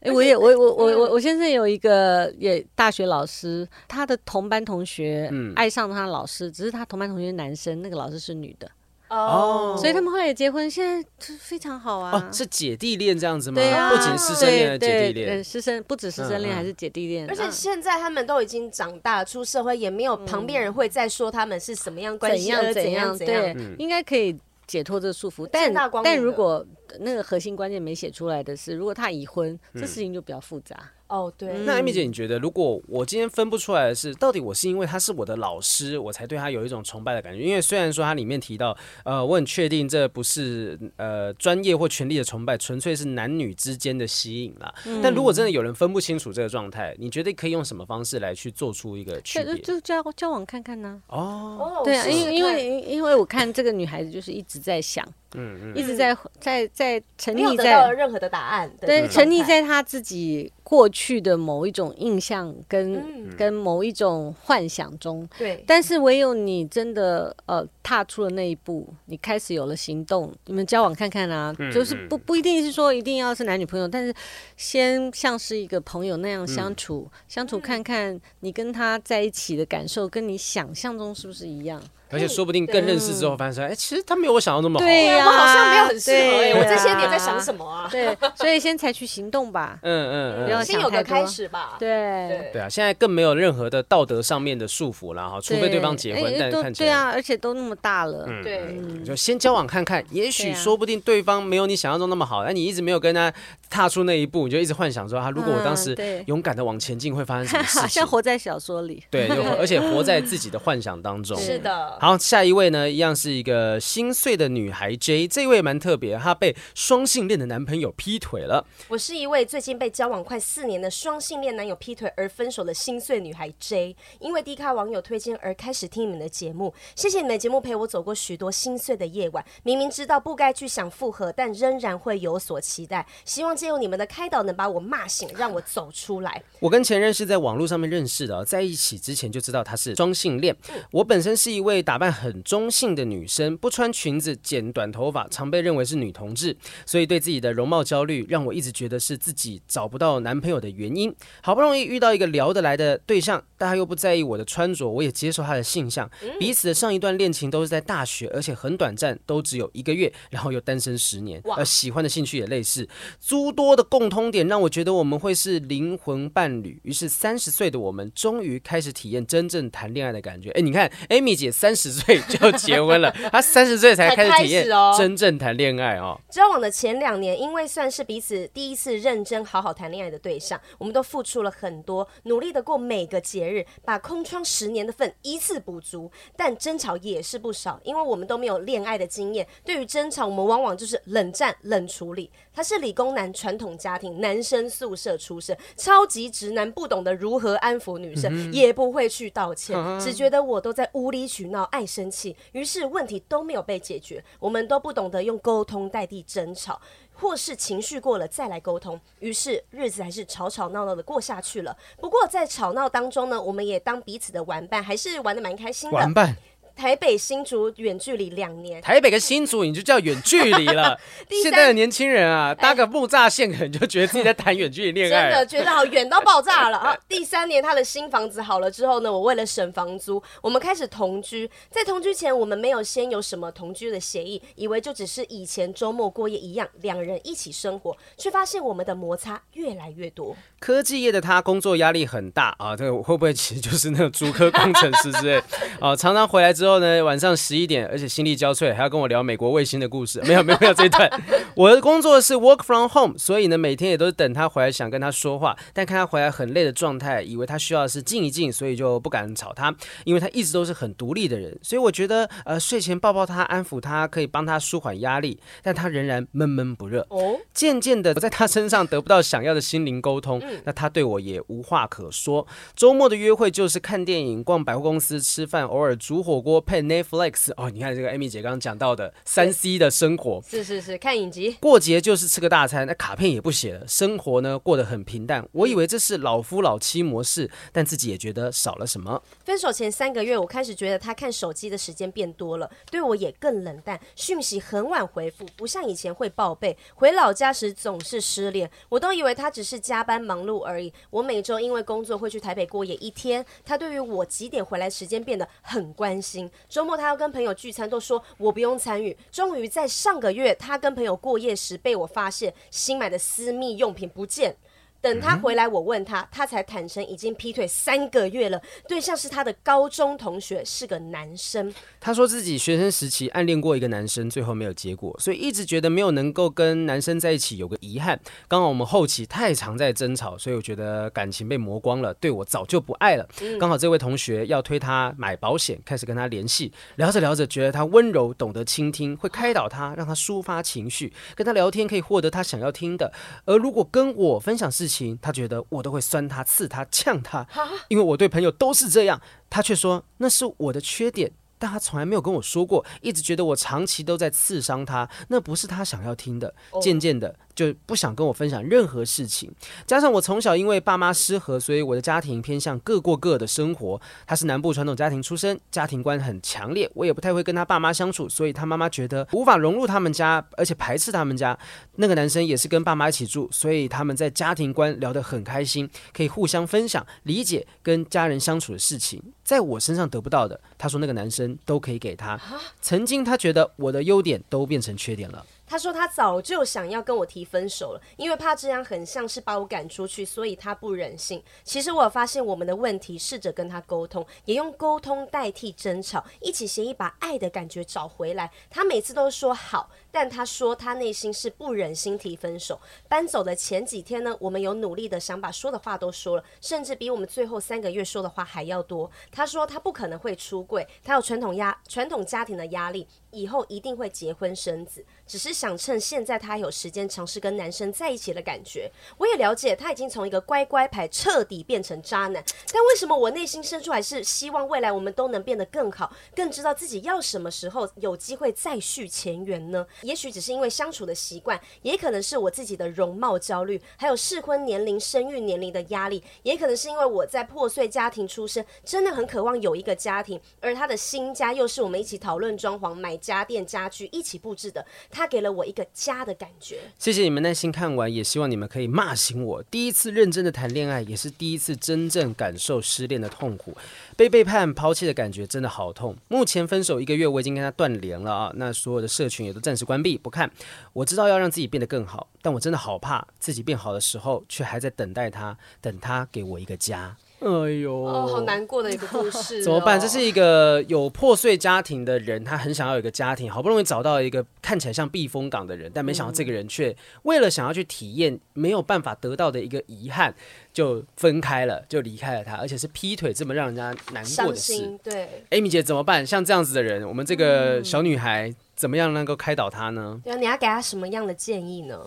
[0.00, 8.70] 哎，我也我我我我我先生有一个也大学老师，他的同班同学爱上他的老师，只是他同班同学是男生，那个老师是女的。
[9.10, 12.10] 哦，所以他们后来也结婚，现在非常好啊。
[12.16, 13.56] 哦，是姐弟恋这样子吗？
[13.56, 17.28] 对啊，不仅师生恋，姐弟恋，师生不止师生恋，还是姐弟恋。
[17.28, 23.42] 而且现在他们都已经长大出社会，也没有旁边人会再说他们是什么样关系，怎样怎样怎样。
[23.54, 24.36] 对，应该可以
[24.66, 25.48] 解脱这个束缚。
[25.50, 26.64] 但但如果
[27.00, 30.90] 那个核心关键没写出来的是，如果他已婚，这事情就比较复杂。
[31.14, 31.48] 哦，对。
[31.64, 37.40] 那艾米姐，你觉得如果我今天分不出来的是，到底我是因为他是我的老师，我才对他有一种崇拜的感觉？
[37.40, 44.74] 因为虽然说他里面提到，呃，我很确定这不是呃专业或权力的崇拜，纯粹是男女之间的吸引啦。
[44.86, 49.56] 嗯、但如果真的有人分不清楚这个状态，你觉得可以用什么方式来去做出一个区别？
[49.58, 51.16] 就交交往看看呢、啊？
[51.16, 55.06] 哦，对啊，因为因为因为我看这个女孩子就是一直在想。
[55.36, 65.62] 嗯嗯，一直在在在沉溺在任何的答案，对，沉溺在他自己过去的某一种印象跟跟某一种幻想中，对。
[65.68, 74.12] 但是唯有你真的呃踏出了那一步，你开始有了行动，你们交往看看啊，就是不不一定是说一定要是男女朋友，但是
[74.56, 81.80] 先像是一个朋友那样相处，相处看看你跟他在一起的感受，跟你想象中是不是一样？
[82.14, 84.84] 而且说不定更认识之后，发现哎，其实他没有我想象那么好。
[84.84, 87.64] 对呀，我好像没有很适合哎，我这些年在想什么。
[87.64, 87.88] 啊？
[87.90, 89.78] 对，所以先采取行动吧。
[89.82, 91.76] 嗯嗯嗯，先有个开始吧。
[91.78, 92.50] 对。
[92.52, 96.88] 对啊，现在更没有任何的道德上面的束缚了哈，除非对方结婚，但看起来。
[96.88, 103.32] 对啊，而且都那么大了，对，就先交往看看，也许说不定对方没有你想象中那么好，但你一直没有跟他
[103.74, 105.96] 踏出那一步，你就一直幻想说，啊如果我当时
[106.26, 107.88] 勇敢的往前进，会发生什么事情？
[107.90, 109.26] 像活在小说里， 对，
[109.58, 111.36] 而且活在自己的幻想当中。
[111.40, 111.98] 是的。
[112.00, 112.88] 好，下一位呢？
[112.88, 118.64] 一样是一个心碎的女孩 J，这位蛮特别，她被双性恋的男朋友劈腿了。
[118.86, 129.44] 我是一位最近被交往快四年的双性恋男友劈腿而分手的心碎女孩 J，因为 D 咖网友推荐而开始听你们的节目，谢谢你们的节目陪我走过许多心碎的夜晚。
[129.64, 133.04] 明明知道不该去想复合，但仍然会有所期待。
[133.24, 136.42] 希望借由你们的开导，能把我骂醒， 让我走出来。
[136.60, 140.54] 我跟前任是在网络上面认识的，在一起之前就知道他是双性恋。
[140.90, 146.54] 我本身是一位打扮很中性的女生，不穿裙子，剪短头发，常被认为是女同志，
[146.84, 151.14] 所以对自己的容貌焦虑，让我一直觉得是自己找不到男朋友的原因。
[151.40, 156.10] 好不容易遇到一个聊得来的对象，但他又不在意我的穿着，我也接受他的性向。
[156.38, 161.40] 彼此的上一段恋情都是在大学，而且很短暂，都只有一个月，然后又单身十年。
[161.56, 162.86] 而喜欢的兴趣也类似，
[163.22, 166.78] 诸多的共通点让我觉得我们会是灵魂伴侣。
[166.82, 170.50] 于是三十岁的我们，终于开始体验真正谈恋爱的感觉。
[170.50, 173.10] 哎，你看，Amy 姐三十岁就结婚了。
[173.32, 174.66] 她三十岁才开始体验
[174.98, 176.20] 真正谈恋爱哦。
[176.28, 186.10] 交往的前两年，因为算是彼此第一次认真好好谈恋爱的对象，我们都付出了很多，努力的过每个节日，把空窗十年的份一次补足。
[186.36, 192.30] 但争吵也是不少，因为我们都没有恋爱的经验，对于争吵，我们往往就是冷战、冷处理。
[192.52, 202.36] 他是理工男，传统家庭，男生宿舍出身，超级直男，不懂得如何安抚女生，嗯、也不会去道歉，嗯、只觉得我都在无理取闹，爱生气。
[202.52, 206.80] 于是问题都没有被解决，我们都不懂得用沟通代替争吵，
[207.14, 209.00] 或是情绪过了再来沟通。
[209.18, 211.76] 于是日子还是吵吵闹闹的过下去了。
[212.00, 215.96] 不过在吵闹当中呢，我们也当彼此的玩伴，还是玩的蛮开心的。
[215.96, 216.36] 玩伴。
[216.76, 220.98] 台北新竹远距离两年，台北跟新竹你就叫远距离了。
[221.42, 226.96] 现在的年轻人啊，搭个木栅线可能就觉得自己在谈远距离恋爱，真的觉得好远到爆炸了啊！
[227.08, 231.48] 第三年他的新房子好了之后呢，我为了省房租，我们开始同居。
[231.70, 240.36] 在同居前，我们没有先有什么同居的协议，以为就只是以前周末过夜一样，两人一起生活，却发现我们的摩擦越来越多。
[240.58, 245.40] 科技业的他工作压力很大啊，这个会不会其实就是那个租科工程师之类
[245.80, 245.94] 啊？
[245.96, 246.63] 常常回来之后。
[246.64, 250.18] 之后呢，晚上十一点，而且心力交瘁，还要跟我聊美国卫星的故事。
[250.24, 251.10] 没有，没有，没有这一段。
[251.54, 261.54] 我的工作是 work from home，所以呢，每天也都是等他回来，想跟他说话，但看他回来很累的状态，以为他需要的是静一静，所以就不敢吵他，因为他一直都是很独立的人。
[261.60, 267.06] 所以我觉得，呃，睡前抱抱他，安抚他，可以帮他舒缓压力，但他仍然闷闷不热。
[267.10, 272.46] 哦，渐渐的，我在他身上得不到想要的心灵沟通，那他对我也无话可说。
[272.74, 276.53] 周末的约会就是看电影、逛百货公司、吃饭，偶尔煮火锅。
[276.54, 277.68] 播配 Netflix 哦。
[277.68, 281.56] 你看这个 Amy 姐刚刚讲到的三 C 的生活，是是是，看影集。
[281.60, 285.44] 过节就是吃个大餐，那卡片也不写了，生活呢过得很平淡。
[285.50, 289.20] 我以为这是老夫老妻模式，但自己也觉得少了什么。
[289.44, 296.76] 分手前三个月，我开始觉得他看手机的时间变多了，对我也更冷淡，讯息很晚回复，不像以前会报备。
[296.94, 300.92] 回老家时总是失联，我都以为他只是加班忙碌而已。
[301.10, 306.43] 我每周因为工作会去台北过夜一天，他对于我几点回来时间变得很关心。
[306.68, 309.16] 周末他要跟朋友聚餐，都说我不用参与。
[309.30, 314.56] 终于在上个月，他跟朋友过夜时被我发现新买的私密用品不见。
[315.04, 321.70] 等他回来，我问他，他才坦诚已经劈腿三个月了，对象是他的高中同学，是个男生。
[322.00, 328.18] 他说自己学生时期暗恋过一个男生，最后没有结果，所以一直觉得没有能够跟男生在一起，有个遗憾。
[328.48, 333.28] 刚好我们后期太常在争吵，所以我觉得感情被磨光了，对我早就不爱了。
[333.60, 343.12] 刚好这位同学要推他买保险，开始跟他联系，聊着聊着觉得他温柔，懂得倾听，会开导他，让他抒发情绪，跟他聊天可以获得他想要听的。
[343.44, 347.46] 而如果跟我分享事情，他觉得我都会酸他、刺他、呛他，
[347.88, 349.20] 因为我对朋友都是这样。
[349.50, 356.54] 他却说那是我的缺点，但他从来没有跟我说过，一直觉得我长期都在刺伤他，那不是他想要听的。
[356.82, 357.36] 渐渐的。
[357.54, 359.50] 就不想跟我分享任何事情，
[359.86, 364.00] 加上我从小因为爸妈失和，所以我的家庭偏向各过各的生活。
[364.26, 371.56] 他是南部传统家庭出身，家庭观很强烈，我也不太会跟他爸妈相处，所以他妈妈觉得无法融入他们家，而且排斥他们家。
[371.96, 379.22] 那个男生也是跟爸妈一起住，所以他们在家庭观聊得很开心，可以互相分享、理解跟家人相处的事情。
[379.44, 382.40] 在我身上得不到的，他说那个男生都可以给他。
[382.80, 385.44] 曾经他觉得我的优点都变成缺点了。
[385.66, 391.42] 他说他早就想要跟我提分手了，因为怕这样很像是把我赶出去，所以他不忍心。
[391.64, 398.52] 其实我有发现我们的问题，试着跟他沟通，也用沟通代替争吵，一起协议把爱的感觉找回来。
[398.68, 402.78] 他每次都说好，但他说他内心是不忍心提分手。
[403.08, 409.10] 搬走的前几天呢，我们有努力的想把说的话都说了，甚至比我们最后三个月说的话还要多。
[409.32, 415.53] 他说他不可能会出柜，他有传统压传统家庭的压力，以后一定会结婚生子，只是。
[415.54, 429.86] 想趁现在他有时间尝试跟男生在一起的感觉，我也了解他已经从一个乖乖牌彻底变成渣男，但为什么我内心深处还是希望未来我们都能变得更好，更知道自己要什么时候有机会再续前缘呢？
[430.02, 446.78] 也许只是因为相处的习惯，也可能是我自己的容貌焦虑，还有适婚年龄、生育年龄的压力，也可能是因为我在破碎家庭出生，真的很渴望有一个家庭，而他的新家又是我们一起讨论装潢、买家电家具、一起布置的，他给了我一个家的感觉。
[446.98, 449.62] 谢谢你们耐心看完，也希望你们可以骂醒我。
[449.64, 453.76] 第一次认真的谈恋爱，也是第一次真正感受失恋的痛苦，
[454.16, 456.16] 被背叛、抛弃的感觉真的好痛。
[456.26, 458.52] 目前分手一个月，我已经跟他断联了啊。
[458.56, 460.50] 那所有的社群也都暂时关闭不看。
[460.92, 467.16] 我知道要让自己变得更好，但我真的好怕自己变好的时候，却还在等待他，等他给我一个家。
[467.40, 469.62] 哎呦，哦，好难过的一个故事，哦。
[469.64, 470.00] 怎么办？
[470.00, 480.34] 这是一个有破碎家庭的人，他很想要有一个家庭，好不容易找到一个看起来像避风港的人，但没想到这个人却为了想要去体验没有办法得到的一个遗憾，
[480.72, 484.98] 就分开了，就离开了他，而且是劈腿这么让人家难过的事。
[485.02, 486.24] 对，Amy 姐怎么办？
[486.24, 490.18] 像这样子的人，我们这个小女孩怎么样能够开导他呢？
[490.24, 492.00] 对啊，你要给她什么样的建议呢？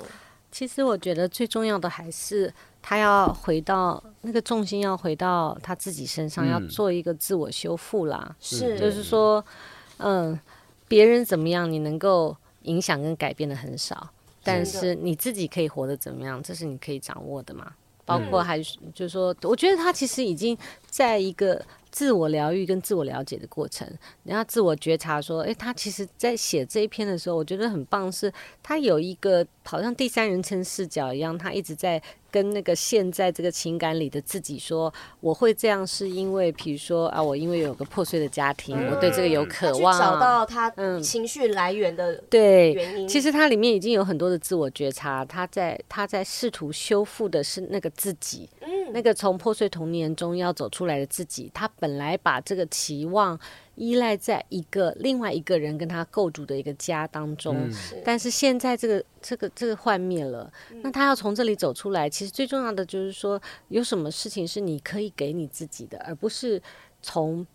[0.50, 2.52] 其实我觉得最重要的还是。
[2.90, 8.34] 他要回到那个重心，要回到他自己身上，嗯、要做一个自我修复啦。
[8.40, 9.44] 是，就是说，
[9.98, 10.40] 嗯，
[10.88, 14.10] 别人怎么样，你能够影响跟改变的很少，
[14.42, 17.74] 但是你自己可以活得怎么样，这是你可以掌握的嘛。
[18.06, 20.58] 包括还是就是说，我觉得他其实已经
[20.90, 21.62] 在一个。
[21.98, 23.92] 自我疗愈跟自我了解的过程，
[24.24, 28.32] 然后自我觉察说，诶，他其实在写这一篇的时候，我觉得很棒，是
[28.62, 40.72] 他有一个好像第三人称视角一样，他一直在跟那个现在这个情感里的自己说，我会这样是因为，比如说啊，我因为有个破碎的家庭，嗯、我对这个有渴望，找到他
[41.02, 43.08] 情绪来源的对原因。
[43.08, 48.48] 对，其实他里面已经有很多的自我觉察，他在他在试图修复的是那个自己。
[48.62, 53.40] 嗯那个从破碎童年中要走出来的自己，他本来把这个期望
[53.76, 57.72] 依赖在一个另外一个人跟他构筑的一个家当中，嗯、
[58.04, 66.62] 但是现在这个这个这个幻灭了，那他要从这里走出来，其实最重要的就是说，有什么事情是你可以给你自己的，而不是
[67.02, 67.46] 从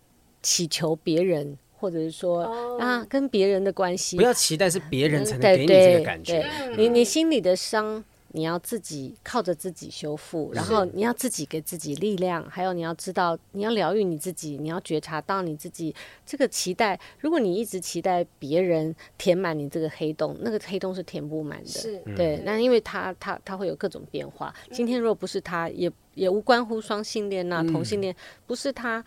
[0.41, 6.45] 祈求别人，或者是说、哦、啊跟别人的关系，不要期待是别人才能给你这个感觉，
[6.77, 8.03] 你你心里的伤。
[8.35, 15.93] 你要自己靠着自己修复，然后你要自己给自己力量，还有你要知道你要疗愈你自己，你要觉察到你自己
[16.25, 16.99] 这个期待。
[17.19, 21.69] 如果你一直期待别人填满你这个黑洞，那个黑洞是填不满的。
[21.69, 24.53] 是对，那因为它它它会有各种变化。
[24.71, 28.15] 今天如果不是他，也也无关乎双性恋呐、同性恋，
[28.47, 29.03] 不是他。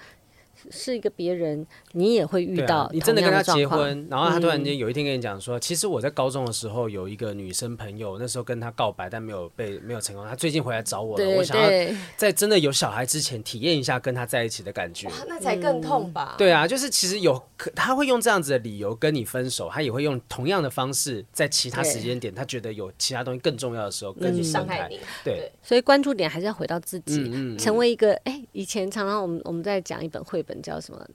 [0.71, 2.91] 是一个别人，你也会遇到、啊。
[2.93, 10.27] 你真的跟他结婚，然后他突然间有一天跟你讲说、嗯，其实我在高中的时候有一个女生朋友，那时候跟他告白，但没有被没有成功。
[10.27, 11.69] 他最近回来找我了，我想要
[12.17, 15.09] 在真的有小孩之前体验一下跟他在一起的感觉。
[15.29, 16.39] 那才更痛吧、嗯？
[16.39, 24.99] 对啊，就是其实有可他会用这样子的理由跟你分手，他也会用同样的方式在其他时间点，他觉得有其他东西更重要的时候跟你伤害你。
[25.25, 31.07] 对，所以关注点还是要回到自己，嗯嗯、成为一个哎、欸，以前常常我们我们在讲一本绘本叫什么？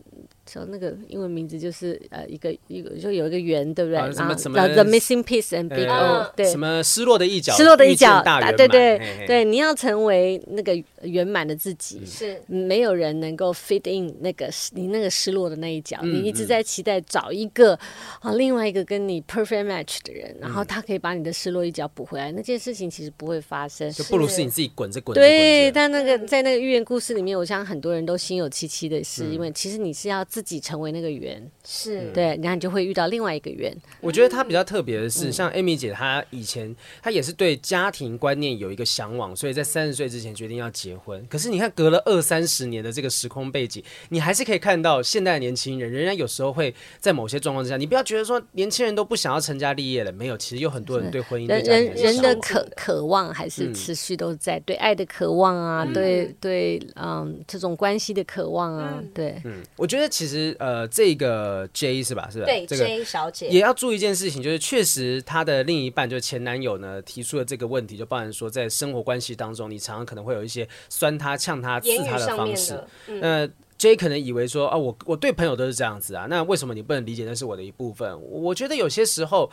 [0.49, 3.97] 说那个英文名字就是呃一个一个就有一个圆对不对？
[3.99, 8.21] 啊、然后什么 The Missing Piece and Big O、呃、对，什么失落的一角，失落的一角，
[8.57, 17.77] 对对对你要成为那个圆满的自己，是没有人能够 fit in 那个你那个失落的那一角，嗯、你一直在期待找一个
[18.19, 25.21] 啊另外一个跟你 perfect match 的人，然后他可以把你的失落一角补回来，那件事情其实不会发生，就不如是你自己滚着滚着。
[25.21, 31.11] 对，但那个在那个寓言故事里面，我相信很多人都心有戚戚的是，是因为其实你是要自己成为那个。
[31.11, 31.45] 圆。
[31.65, 32.09] 是。
[32.13, 33.75] 对，然后你就会遇到另外一个圆。
[33.99, 41.21] 我觉得他比较特别的是，嗯、像 Amy 姐，她以前她也是对家庭观念有一个向往，所以在三十岁之前决定要结婚。
[41.29, 59.41] 可是你看，隔了二三十年的这个时空背景，你还是可以看到现代的年轻人，仍然有时候会在某些状况之下，你不要觉得说年轻人都不想要成家立业了，没有，其实有很多人对婚姻对人人的渴渴望还是持续都在、嗯、对爱的渴望啊，嗯、对对嗯这种关系的渴望啊，嗯、对。
[59.43, 61.15] 嗯，我觉得其实呃这。
[61.21, 62.27] 个 J 是吧？
[62.31, 62.45] 是吧？
[62.45, 72.81] 对，这个 J 小姐也要注意一件事情，就是确实她的另一半，就是前男友呢，提出了这个问题，就包含说，在生活关系当中，你常常可能会有一些酸他、呛他、刺他的方式。
[73.05, 78.19] 那、嗯、J 可能以为说啊，我我对朋友都是这样子啊，那为什么你不能理解那是我的一部分？
[78.23, 79.51] 我觉得有些时候，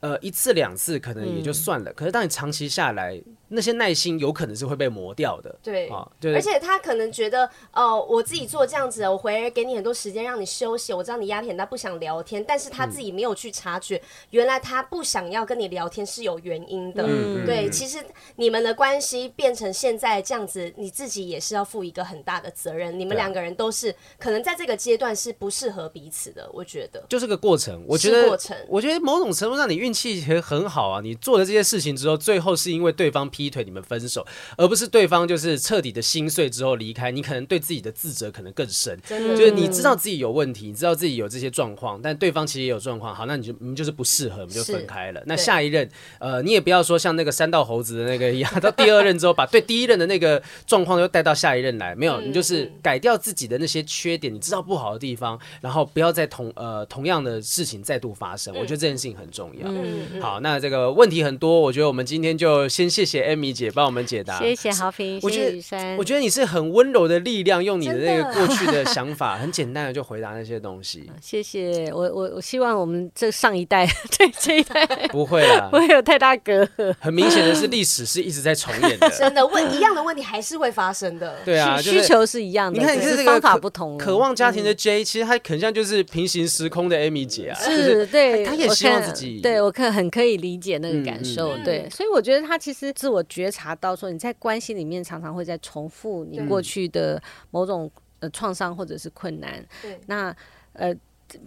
[0.00, 3.22] 呃，一次两次可能也就算了，嗯、可是当你长期下来。
[3.48, 5.88] 那些耐心有可能是会被磨掉的，对。
[5.88, 17.98] 啊，对而且他可能觉得，哦、呃，我自己做这样子，我回来给你很多时间让你休息，我知道你压力很大，不想聊天，但是他自己没有去察觉，嗯、原来他不想要跟你聊天是有原因的，嗯、对，其实
[18.36, 27.02] 你们的关系变成现在这样子，你自己也是要负一个很大的责任，你们两个人都是可能在这个阶段是不适合彼此的，我觉得。
[27.08, 33.30] 就是个过程，我觉得过程，我觉得某种程度上你运气也很好啊，你做了这些事情之后，最后是因为对方。
[33.38, 34.26] 劈腿，你们分手，
[34.56, 37.12] 而不是对方就是彻底的心碎之后离开。
[37.12, 43.14] 你可能对自己的自责可能更深，就是你知道自己有问题，你知道自己有这些状况，但对方其实也有状况。
[43.14, 45.22] 好，那你就你们就是不适合，我们就分开了。
[45.26, 58.52] 那下一任，呃，你也不要说像那个三道猴子的那个一样，到第二任之后把对第一任的那个状况又带到下一任来，没有，你就是改掉自己的那些缺点，你知道不好的地方，然后不要再同呃同样的事情再度发生。
[58.56, 60.20] 我觉得这件事情很重要。
[60.20, 63.68] 好，那这个问题很多，我觉得我们今天就先谢谢 Amy 姐。
[63.70, 71.08] 帮我们解答，谢谢豪平，我觉得，我觉得你是很温柔的力量，用你的那个过去的想法，很简单的就回答那些东西。
[71.22, 73.86] 谢谢，我我我希望我们这上一代
[74.18, 76.94] 对这一代 不会啊，不会有太大隔阂。
[76.98, 81.36] 很明显的是，历史是一直在重演的，真的问一样的问题还是会发生的。
[81.44, 94.34] 对啊，需求是一样的，你看你是这个方法不同，渴望家庭的 J，其实他很像就是平行时空的 Amy 姐啊，是，对，他也希望自己，对我可很可以理解那个感受，对，所以我觉得他其实自我觉察到说你在。
[94.38, 97.90] 关系里面常常会在重复你过去的某种
[98.20, 99.66] 呃创伤或者是困难。
[99.82, 100.34] 对，那
[100.74, 100.94] 呃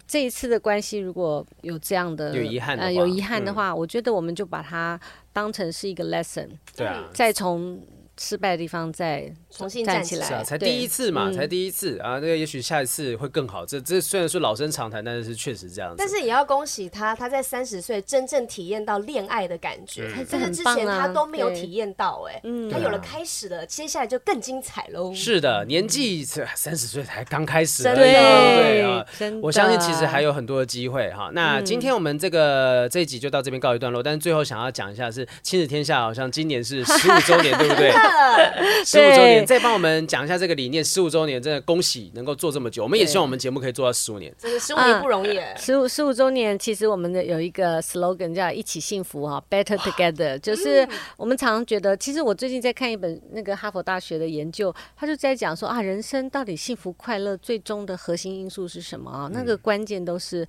[0.05, 4.99] 这一次的关系如果有这样的有遗憾呃有遗憾的话，我觉得我们就把它
[5.31, 6.49] 当成是一个 lesson。
[6.75, 7.81] 对啊，再从。
[8.21, 13.65] 失败的地方再重新站起来，是啊，才第一次嘛，嗯、才第一次啊，那个也许下一次会更好。
[13.65, 15.95] 这这虽然说老生常谈，但是是确实这样子。
[15.97, 25.11] 但是也要恭喜他，他在三十岁真正体验到恋爱的感觉，嗯、这个之前他都没有体验到、欸，哎，嗯，他有了开始了，接下来就更精彩喽。
[25.15, 29.03] 是的，年纪三十岁才刚开始，真的对啊，
[29.41, 31.31] 我相信其实还有很多的机会哈。
[31.33, 37.91] 那今天我们这个这一集就到这边告一段落，但是最后想要讲一下是亲子天下，好像今年是十五周年，对不对？
[38.85, 40.83] 十五周年，再帮我们讲一下这个理念。
[40.83, 42.83] 十五周年，真的恭喜能够做这么久。
[42.83, 44.33] 我们也希望我们节目可以做到十五年。
[44.37, 45.39] 真的十五年不容易。
[45.57, 50.37] 十五十五周年，其实我们的有一个 slogan 叫“一起幸福”哈，Better Together。
[50.39, 50.87] 就是
[51.17, 59.29] 我们常常觉得，其实我最近在看一本那个哈佛大学的研究，他就在讲说啊，人生到底幸福快乐最终的核心因素是什么啊？
[59.33, 60.47] 那个关键都是。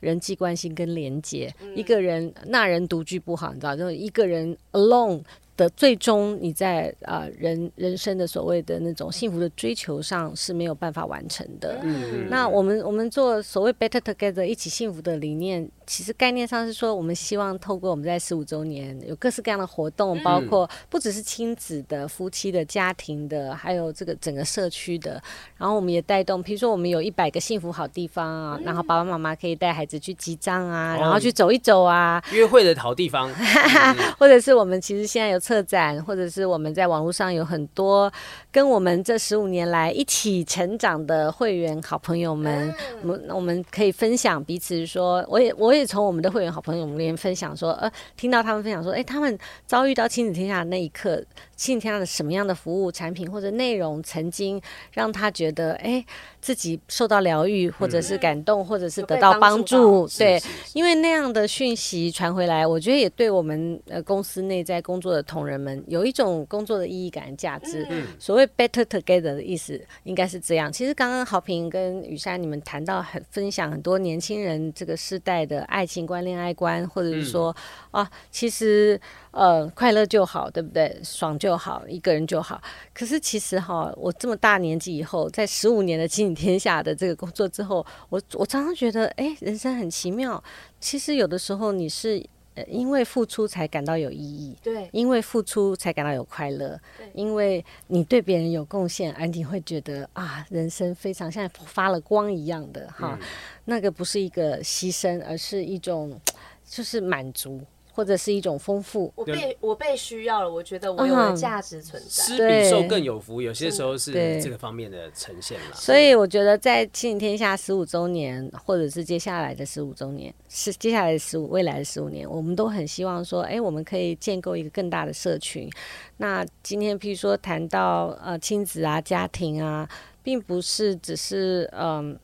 [0.00, 5.22] 人际关系跟连接，一个人那人独居不好，你知道，就是一个人 alone
[5.56, 11.78] 的最终你在啊、呃、人人生的所谓的那种幸福的追求上是没有办法完成的。
[11.82, 25.22] 嗯、那我们我们做所谓 Better Together 一起幸福的理念，其实概念上是说，我们希望透过我们在十五周年有各式各样的活动，包括不只是亲子的、夫妻的、家庭的，还有这个整个社区的。
[25.58, 33.30] 然后我们也带动，比如说我们有一百个幸福好地方啊，然后爸爸妈妈可以带孩子去集章啊，然后去走一走啊，约会的好地方，
[34.18, 35.42] 或者是我们其实现在有。
[35.42, 38.10] 策展，或者是我们在网络上有很多
[38.52, 51.24] 跟我们这十五年来一起成长的会员好朋友们，我们我们可以分享彼此说，我也我也从我们的会员好朋友们那边分享说，呃，听到他们分享说，哎，他们遭遇到亲子天下那一刻，
[51.62, 54.60] 亲子天下的什么样的服务产品或者内容，曾经
[54.92, 56.04] 让他觉得，哎。
[56.42, 67.86] 自己受到疗愈，或者是感动，嗯、或者是得到帮助，对，是是是，因为那样的讯息传回来，我觉得也对我们呃公司内在工作的同仁们有一种工作的意义感、价值。
[67.90, 70.72] 嗯、所谓 better together 的意思应该是这样。
[70.72, 77.54] 其实刚刚豪平跟雨珊你们谈到很分享很多年轻人这个世代的爱情观、恋爱观，或者是说、
[77.92, 79.00] 嗯、啊，其实。
[79.32, 81.00] 呃，快乐就好，对不对？
[81.02, 82.62] 爽就好，一个人就好。
[82.92, 90.42] 可是其实哈，我这么大年纪以后，在十五年的亲子天下的这个工作之后，我我常常觉得，哎，人生很奇妙。
[90.78, 92.22] 其实有的时候你是
[92.54, 103.18] 呃因为付出才感到有意义，对，因为付出才感到有快乐，对，因为你对别人有贡献，而你会觉得啊，人生非常像发了光一样的哈。
[103.18, 103.26] 嗯、
[103.64, 106.20] 那个不是一个牺牲，而是一种
[106.68, 107.58] 就是满足。
[107.94, 112.24] 或者是一种丰富，我被我被需要了，我觉得我有了价值存在。
[112.24, 115.74] 施比受更有福，有些时候是这个方面的呈现嘛。
[115.74, 125.70] 所以我觉得在亲子天下十五周年，或者是接下来的十五周年，是接下来的十五未来的十五年，我们都很希望说，哎，我们可以建构一个更大的社群。
[126.16, 129.88] 那今天譬如说谈到呃亲子啊、家庭啊，
[130.22, 132.18] 并不是只是嗯。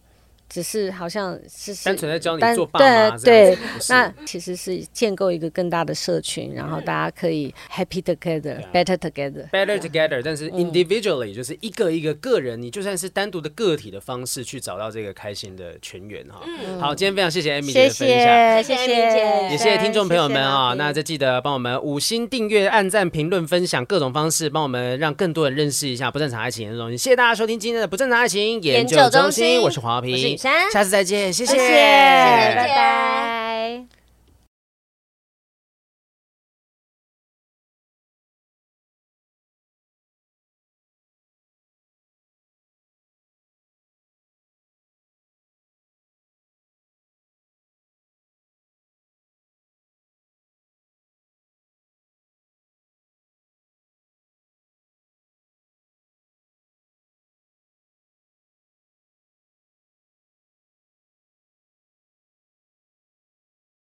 [0.48, 3.56] 只是好像是单纯在教你做爸妈，对，
[3.90, 10.22] 那其实是建构一个更大的社群，然后大家可以 happy together，better together，better together。
[10.24, 16.40] 但是 individually 就是一个一个个人，你就算是单独的个体的方式去找到这个开心的全员哈。
[16.80, 18.16] 好，今天非常谢谢 Amy 姐的分享，
[18.62, 20.72] 谢谢，谢谢姐，也谢谢听众朋友们啊。
[20.78, 26.96] 那再记得帮我们五星订阅、按赞、评论、分享各种方式，帮我们让更多人认识一下不正常爱情研究中心。
[26.96, 30.37] 谢谢大家收听今天的不正常爱情研究中心，我是黄豪平。
[30.38, 33.97] 下次再见，谢谢，谢谢，拜拜。